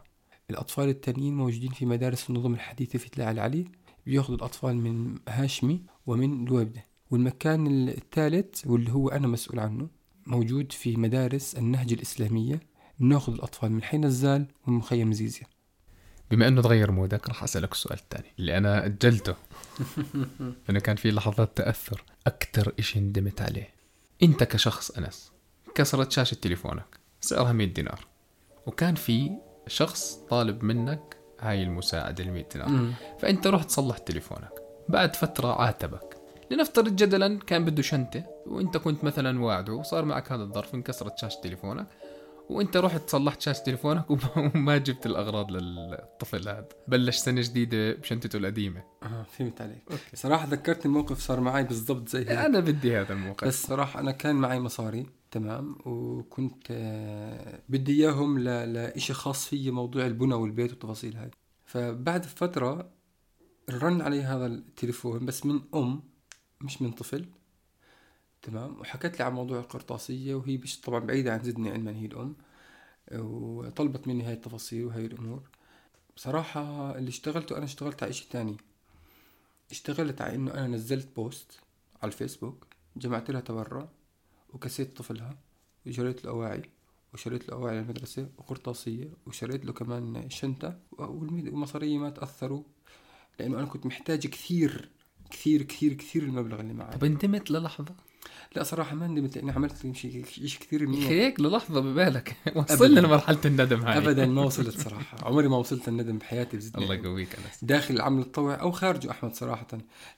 الأطفال 0.49 0.89
التانيين 0.89 1.35
موجودين 1.35 1.69
في 1.71 1.85
مدارس 1.85 2.29
النظم 2.29 2.53
الحديثة 2.53 2.99
في 2.99 3.09
تلاعة 3.09 3.31
العلي 3.31 3.65
بياخذوا 4.05 4.37
الأطفال 4.37 4.75
من 4.75 5.15
هاشمي 5.27 5.81
ومن 6.07 6.47
الوبدة 6.47 6.85
والمكان 7.11 7.89
الثالث 7.89 8.67
واللي 8.67 8.91
هو 8.91 9.09
أنا 9.09 9.27
مسؤول 9.27 9.59
عنه 9.59 9.87
موجود 10.27 10.71
في 10.71 10.95
مدارس 10.95 11.55
النهج 11.55 11.93
الإسلامية. 11.93 12.59
بناخذ 12.99 13.33
الأطفال 13.33 13.71
من 13.71 13.83
حي 13.83 13.97
نزال 13.97 14.45
ومن 14.67 14.77
مخيم 14.77 15.13
زيزيا 15.13 15.47
بما 16.31 16.47
أنه 16.47 16.61
تغير 16.61 16.91
مودك 16.91 17.29
راح 17.29 17.43
أسألك 17.43 17.71
السؤال 17.71 17.99
الثاني 17.99 18.33
اللي 18.39 18.57
أنا 18.57 18.85
أجلته. 18.85 19.35
انه 20.69 20.79
كان 20.79 20.95
في 20.95 21.11
لحظات 21.11 21.57
تأثر. 21.57 22.03
أكثر 22.27 22.73
شيء 22.79 23.01
ندمت 23.01 23.41
عليه. 23.41 23.69
أنت 24.23 24.43
كشخص 24.43 24.91
أنس 24.91 25.31
كسرت 25.75 26.11
شاشة 26.11 26.35
تليفونك 26.35 26.99
سعرها 27.21 27.51
100 27.51 27.67
دينار 27.67 28.05
وكان 28.65 28.95
في 28.95 29.31
شخص 29.67 30.19
طالب 30.29 30.63
منك 30.63 31.17
هاي 31.39 31.63
المساعدة 31.63 32.23
ال 32.23 32.31
100 32.31 32.45
دينار 32.53 32.93
فأنت 33.19 33.47
رحت 33.47 33.67
تصلح 33.67 33.97
تليفونك. 33.97 34.51
بعد 34.89 35.15
فترة 35.15 35.61
عاتبك. 35.61 36.15
لنفترض 36.51 36.95
جدلا 36.95 37.39
كان 37.39 37.65
بده 37.65 37.81
شنطة 37.81 38.23
وأنت 38.45 38.77
كنت 38.77 39.03
مثلا 39.03 39.43
واعده 39.43 39.73
وصار 39.73 40.05
معك 40.05 40.31
هذا 40.31 40.43
الظرف 40.43 40.75
انكسرت 40.75 41.17
شاشة 41.17 41.41
تليفونك. 41.41 41.87
وانت 42.49 42.77
رحت 42.77 43.09
صلحت 43.09 43.41
شاشه 43.41 43.63
تليفونك 43.63 44.05
وما 44.55 44.77
جبت 44.77 45.05
الأغراض 45.05 45.51
للطفل 45.51 46.49
هذا. 46.49 46.67
بلش 46.87 47.17
سنة 47.17 47.41
جديدة 47.41 47.93
بشنطته 47.93 48.37
القديمة. 48.37 48.83
آه 49.03 49.23
فهمت 49.23 49.61
عليك. 49.61 49.83
okay. 49.91 50.15
صراحة 50.15 50.47
ذكرتني 50.47 50.91
موقف 50.91 51.19
صار 51.19 51.39
معي 51.39 51.63
بالضبط 51.63 52.09
زي 52.09 52.19
هيك. 52.19 52.29
أنا 52.31 52.59
بدي 52.59 52.97
هذا 52.97 53.13
الموقف. 53.13 53.47
بس 53.47 53.67
صراحة 53.67 53.99
أنا 53.99 54.11
كان 54.11 54.35
معي 54.35 54.59
مصاري 54.59 55.05
تمام؟ 55.31 55.75
وكنت 55.85 56.67
آه 56.71 57.59
بدي 57.69 58.03
إياهم 58.03 58.39
لشيء 58.39 59.15
خاص 59.15 59.47
فيي 59.47 59.71
موضوع 59.71 60.05
البنى 60.05 60.33
والبيت 60.33 60.71
والتفاصيل 60.71 61.15
هاي. 61.17 61.31
فبعد 61.65 62.25
فترة 62.25 62.91
رن 63.69 64.01
علي 64.01 64.21
هذا 64.21 64.45
التليفون 64.45 65.25
بس 65.25 65.45
من 65.45 65.61
أم 65.75 66.03
مش 66.61 66.81
من 66.81 66.91
طفل. 66.91 67.25
تمام؟ 68.41 68.79
وحكت 68.79 69.19
لي 69.19 69.25
عن 69.25 69.33
موضوع 69.33 69.59
القرطاسية 69.59 70.35
وهي 70.35 70.57
مش 70.57 70.81
طبعا 70.81 70.99
بعيدة 70.99 71.33
عن 71.33 71.43
زدني 71.43 71.69
علما 71.71 71.91
هي 71.91 72.05
الأم. 72.05 72.35
وطلبت 73.13 74.07
مني 74.07 74.23
هاي 74.23 74.33
التفاصيل 74.33 74.85
وهاي 74.85 75.05
الأمور. 75.05 75.41
بصراحة 76.15 76.97
اللي 76.97 77.09
اشتغلته 77.09 77.57
أنا 77.57 77.65
اشتغلت 77.65 78.03
على 78.03 78.09
إشي 78.09 78.29
تاني. 78.29 78.57
اشتغلت 79.71 80.21
على 80.21 80.35
إنه 80.35 80.53
أنا 80.53 80.67
نزلت 80.67 81.15
post 81.15 81.59
على 82.01 82.11
الفيسبوك 82.11 82.67
جمعت 82.95 83.31
لها 83.31 83.41
تبرع 83.41 83.89
وكسيت 84.53 84.97
طفلها 84.97 85.37
وشريت 85.87 86.25
له 86.25 86.31
أواعي 86.31 86.61
وشريت 87.13 87.49
له 87.49 87.55
أواعي 87.55 87.75
للمدرسة 87.75 88.29
وقرطاسية 88.37 89.09
وشريت 89.27 89.65
له 89.65 89.73
كمان 89.73 90.29
شنطة 90.29 90.79
والمصارية 90.91 91.97
ما 91.97 92.09
تأثروا. 92.09 92.63
لأنه 93.39 93.59
أنا 93.59 93.65
كنت 93.65 93.85
محتاج 93.85 94.27
كثير 94.27 94.89
كثير 95.29 95.63
كثير 95.63 95.93
كثير 95.93 96.23
المبلغ 96.23 96.59
اللي 96.59 96.73
معي. 96.73 96.91
طب 96.91 97.03
اندمت 97.03 97.51
للحظة؟ 97.51 97.95
لا 98.55 98.63
صراحة 98.63 98.95
ما 98.95 99.07
ندمت 99.07 99.35
لاني 99.35 99.51
عملت 99.51 99.95
شيء 99.95 100.25
شيء 100.25 100.59
كثير 100.59 100.87
منيح 100.87 101.07
هيك؟ 101.07 101.39
للحظة 101.39 101.79
ببالك. 101.79 102.35
وصلنا 102.55 102.99
لمرحلة 102.99 103.39
الندم 103.45 103.81
هاي. 103.81 103.97
ابدا 103.97 104.25
ما 104.25 104.43
وصلت 104.45 104.79
صراحة. 104.79 105.17
عمري 105.27 105.47
ما 105.47 105.57
وصلت 105.57 105.87
الندم 105.87 106.17
بحياتي 106.17 106.57
بزدني 106.57 106.83
الله 106.83 106.95
يقويك 106.95 107.35
أنس. 107.35 107.63
داخل 107.63 107.95
العمل 107.95 108.21
التطوعي 108.21 108.55
أو 108.55 108.71
خارجه 108.71 109.11
أحمد 109.11 109.35
صراحة. 109.35 109.67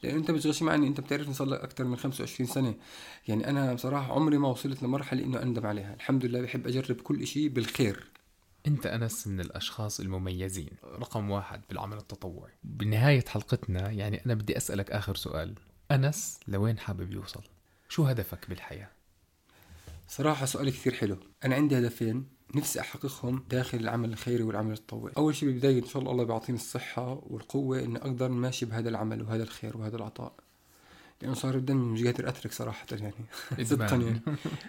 لأنه 0.04 0.17
أنت 0.17 0.32
بتغشي 0.32 0.65
معني 0.65 0.88
أنت 0.88 1.02
بتعرفني 1.02 1.34
صار 1.34 1.47
لك 1.47 1.60
أكثر 1.60 1.84
من 1.84 1.95
25 1.95 2.50
سنة. 2.50 2.76
يعني 3.28 3.50
أنا 3.50 3.74
بصراحه 3.74 4.13
عمري 4.13 4.38
ما 4.38 4.47
وصلت 4.47 4.84
لمرحلة 4.84 5.24
إنه 5.24 5.41
أندم 5.41 5.65
عليها. 5.65 5.93
الحمد 5.93 6.26
لله 6.26 6.41
بحب 6.41 6.67
أجرب 6.67 6.95
كل 6.95 7.28
شيء 7.28 7.47
بالخير. 7.47 8.12
أنت 8.67 8.86
أنس 8.86 9.28
من 9.28 9.39
الأشخاص 9.41 10.00
المميزين. 10.00 10.69
رقم 10.84 11.32
واحد 11.32 11.62
بالعمل 11.69 11.97
التطوعي. 11.97 12.52
بنهاية 12.63 13.26
حلقتنا 13.28 13.91
يعني 13.91 14.26
أنا 14.26 14.34
بدي 14.34 14.58
أسألك 14.58 14.91
آخر 14.91 15.15
سؤال. 15.15 15.56
أنس 15.91 16.39
لوين 16.47 16.80
حابب 16.80 17.12
يوصل؟ 17.12 17.41
شو 17.91 18.04
هدفك 18.04 18.49
بالحياة؟ 18.49 18.89
صراحة 20.08 20.45
سؤال 20.45 20.69
كثير 20.69 20.93
حلو. 20.93 21.17
أنا 21.45 21.56
عندي 21.56 21.80
هدفين 21.80 22.27
نفسي 22.56 22.80
أحققهم 22.80 23.43
داخل 23.49 23.77
العمل 23.77 24.13
الخيري 24.13 24.43
والعمل 24.43 24.73
التطوعي 24.73 25.13
أول 25.17 25.36
شيء 25.36 25.49
بالبداية 25.49 25.80
إن 25.80 25.88
شاء 25.88 26.01
الله 26.01 26.12
الله 26.12 26.23
بيعطيني 26.23 26.58
الصحة 26.58 27.23
والقوة 27.23 27.80
إني 27.80 27.97
أقدر 27.97 28.30
ماشي 28.30 28.65
بهذا 28.65 28.89
العمل 28.89 29.21
وهذا 29.21 29.43
الخير 29.43 29.77
وهذا 29.77 29.95
العطاء. 29.95 30.34
لأنه 31.21 31.34
صار 31.34 31.56
الدم 31.56 31.77
مش 31.77 32.04
قادر 32.04 32.30
أترك 32.30 32.51
صراحة 32.51 32.86
يعني. 32.91 33.13
صدقا 33.69 33.95
يعني. 33.95 34.21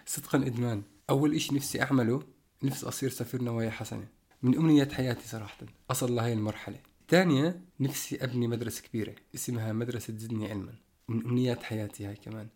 صدقا 0.07 0.39
إدمان. 0.39 0.83
أول 1.11 1.35
إشي 1.35 1.55
نفسي 1.55 1.83
أعمله 1.83 2.23
نفسي 2.63 2.89
أصير 2.89 3.11
سفير 3.11 3.43
نوايا 3.43 3.71
حسنة. 3.71 4.07
من 4.43 4.55
أمنيات 4.55 4.93
حياتي 4.93 5.29
صراحة. 5.29 5.67
أصل 5.91 6.17
لهي 6.17 6.33
المرحلة. 6.33 6.79
ثانية 7.09 7.61
نفسي 7.81 8.25
أبني 8.25 8.47
مدرسة 8.47 8.83
كبيرة 8.83 9.15
اسمها 9.35 9.73
مدرسة 9.73 10.13
زدني 10.19 10.51
علما. 10.51 10.75
من 11.09 11.25
أمنيات 11.25 11.63
حياتي 11.63 12.07
هاي 12.07 12.17
كمان. 12.17 12.49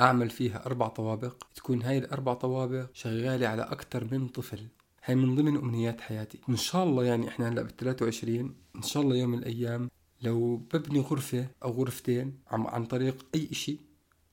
أعمل 0.00 0.30
فيها 0.30 0.66
أربع 0.66 0.88
طوابق 0.88 1.34
تكون 1.54 1.82
هاي 1.82 1.98
الأربع 1.98 2.34
طوابق 2.34 2.86
شغالة 2.94 3.48
على 3.48 3.62
أكثر 3.62 4.04
من 4.12 4.28
طفل. 4.28 4.66
هاي 5.04 5.14
من 5.14 5.36
ضمن 5.36 5.56
أمنيات 5.56 6.00
حياتي. 6.00 6.40
وإن 6.48 6.56
شاء 6.56 6.84
الله 6.84 7.04
يعني 7.04 7.28
إحنا 7.28 7.48
هلأ 7.48 7.62
بال 7.62 7.76
23 7.76 8.54
إن 8.76 8.82
شاء 8.82 9.02
الله 9.02 9.16
يوم 9.16 9.30
من 9.30 9.38
الأيام 9.38 9.90
لو 10.22 10.56
ببني 10.56 11.00
غرفة 11.00 11.46
أو 11.62 11.70
غرفتين 11.70 12.38
عم 12.50 12.66
عن 12.66 12.84
طريق 12.84 13.26
أي 13.34 13.48
إشي 13.52 13.78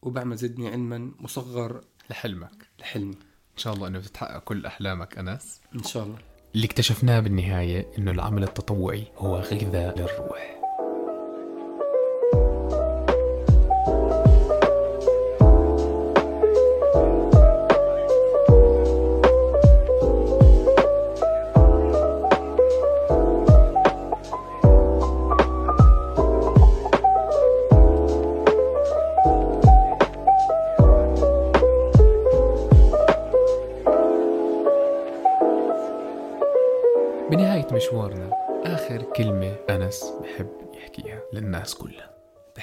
وبعمل 0.01 0.37
زدني 0.37 0.69
علما 0.69 1.11
مصغر 1.19 1.81
لحلمك. 2.09 2.67
لحلمي. 2.79 3.15
إن 3.53 3.57
شاء 3.57 3.73
الله 3.73 3.87
إنه 3.87 3.99
تتحقق 3.99 4.43
كل 4.43 4.65
أحلامك 4.65 5.17
أنس. 5.17 5.61
إن 5.75 5.83
شاء 5.83 6.03
الله. 6.03 6.17
اللي 6.55 6.65
اكتشفناه 6.65 7.19
بالنهاية 7.19 7.87
إنه 7.97 8.11
العمل 8.11 8.43
التطوعي 8.43 9.07
هو 9.17 9.39
غذاء 9.39 9.99
للروح. 9.99 10.66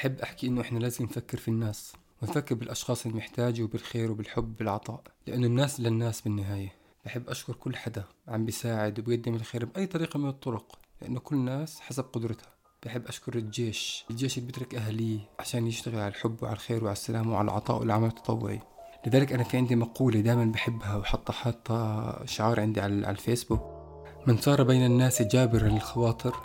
بحب 0.04 0.20
أحكي 0.20 0.46
إنه 0.46 0.60
إحنا 0.60 0.78
لازم 0.78 1.04
نفكر 1.04 1.38
في 1.38 1.48
الناس 1.48 1.92
ونفكر 2.22 2.54
بالأشخاص 2.54 3.06
المحتاجة 3.06 3.62
وبالخير 3.62 4.10
وبالحب 4.10 4.44
وبالعطاء 4.44 5.00
لأنه 5.26 5.46
الناس 5.46 5.80
للناس 5.80 6.20
بالنهاية. 6.20 6.72
بحب 7.04 7.28
أشكر 7.28 7.52
كل 7.52 7.76
حدا 7.76 8.04
عم 8.28 8.44
بيساعد 8.44 8.98
وبيقدم 8.98 9.34
الخير 9.34 9.64
بأي 9.64 9.86
طريقة 9.86 10.18
من 10.18 10.28
الطرق 10.28 10.78
لأنه 11.02 11.20
كل 11.20 11.36
الناس 11.36 11.80
حسب 11.80 12.04
قدرتها. 12.12 12.48
بحب 12.82 13.06
أشكر 13.06 13.34
الجيش 13.34 14.04
الجيش 14.10 14.38
اللي 14.38 14.46
بيترك 14.46 14.74
أهليه 14.74 15.18
عشان 15.38 15.66
يشتغل 15.66 15.98
على 15.98 16.08
الحب 16.08 16.42
وعلى 16.42 16.54
الخير 16.54 16.84
وعلى 16.84 16.92
السلام 16.92 17.30
وعلى 17.30 17.44
العطاء 17.44 17.80
والعمل 17.80 18.08
التطوعي. 18.08 18.60
لذلك 19.06 19.32
أنا 19.32 19.44
في 19.44 19.56
عندي 19.56 19.76
مقولة 19.76 20.20
دائما 20.20 20.44
بحبها 20.44 20.96
وحطها 20.96 21.32
حاطة 21.32 22.24
شعار 22.26 22.60
عندي 22.60 22.80
على 22.80 23.10
الفيسبوك. 23.10 23.62
من 24.26 24.36
صار 24.36 24.62
بين 24.62 24.86
الناس 24.86 25.22
جابرا 25.22 25.68
للخواطر 25.68 26.36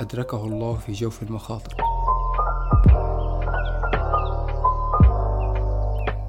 أدركه 0.00 0.44
الله 0.44 0.76
في 0.76 0.92
جوف 0.92 1.22
المخاطر. 1.22 1.95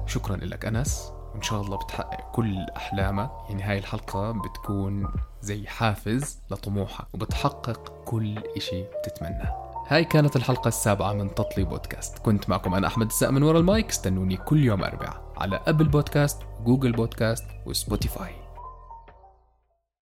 شكرا 0.08 0.36
لك 0.36 0.64
أنس. 0.64 1.12
وإن 1.34 1.42
شاء 1.42 1.60
الله 1.60 1.76
بتحقق 1.76 2.30
كل 2.32 2.66
أحلامك 2.76 3.30
يعني 3.48 3.62
هاي 3.62 3.78
الحلقة 3.78 4.32
بتكون 4.32 5.12
زي 5.42 5.66
حافز 5.66 6.40
لطموحك 6.50 7.06
وبتحقق 7.14 7.92
كل 8.04 8.38
إشي 8.56 8.82
بتتمناه 8.82 9.68
هاي 9.88 10.04
كانت 10.04 10.36
الحلقة 10.36 10.68
السابعة 10.68 11.12
من 11.12 11.34
تطلي 11.34 11.64
بودكاست. 11.64 12.18
كنت 12.18 12.48
معكم 12.50 12.74
أنا 12.74 12.86
أحمد 12.86 13.06
السقا 13.06 13.30
من 13.30 13.42
ورا 13.42 13.58
المايك. 13.58 13.88
استنوني 13.88 14.36
كل 14.36 14.64
يوم 14.64 14.84
أربعة 14.84 15.32
على 15.36 15.60
أبل 15.66 15.88
بودكاست 15.88 16.42
وجوجل 16.60 16.92
بودكاست 16.92 17.44
وسبوتيفاي. 17.66 18.47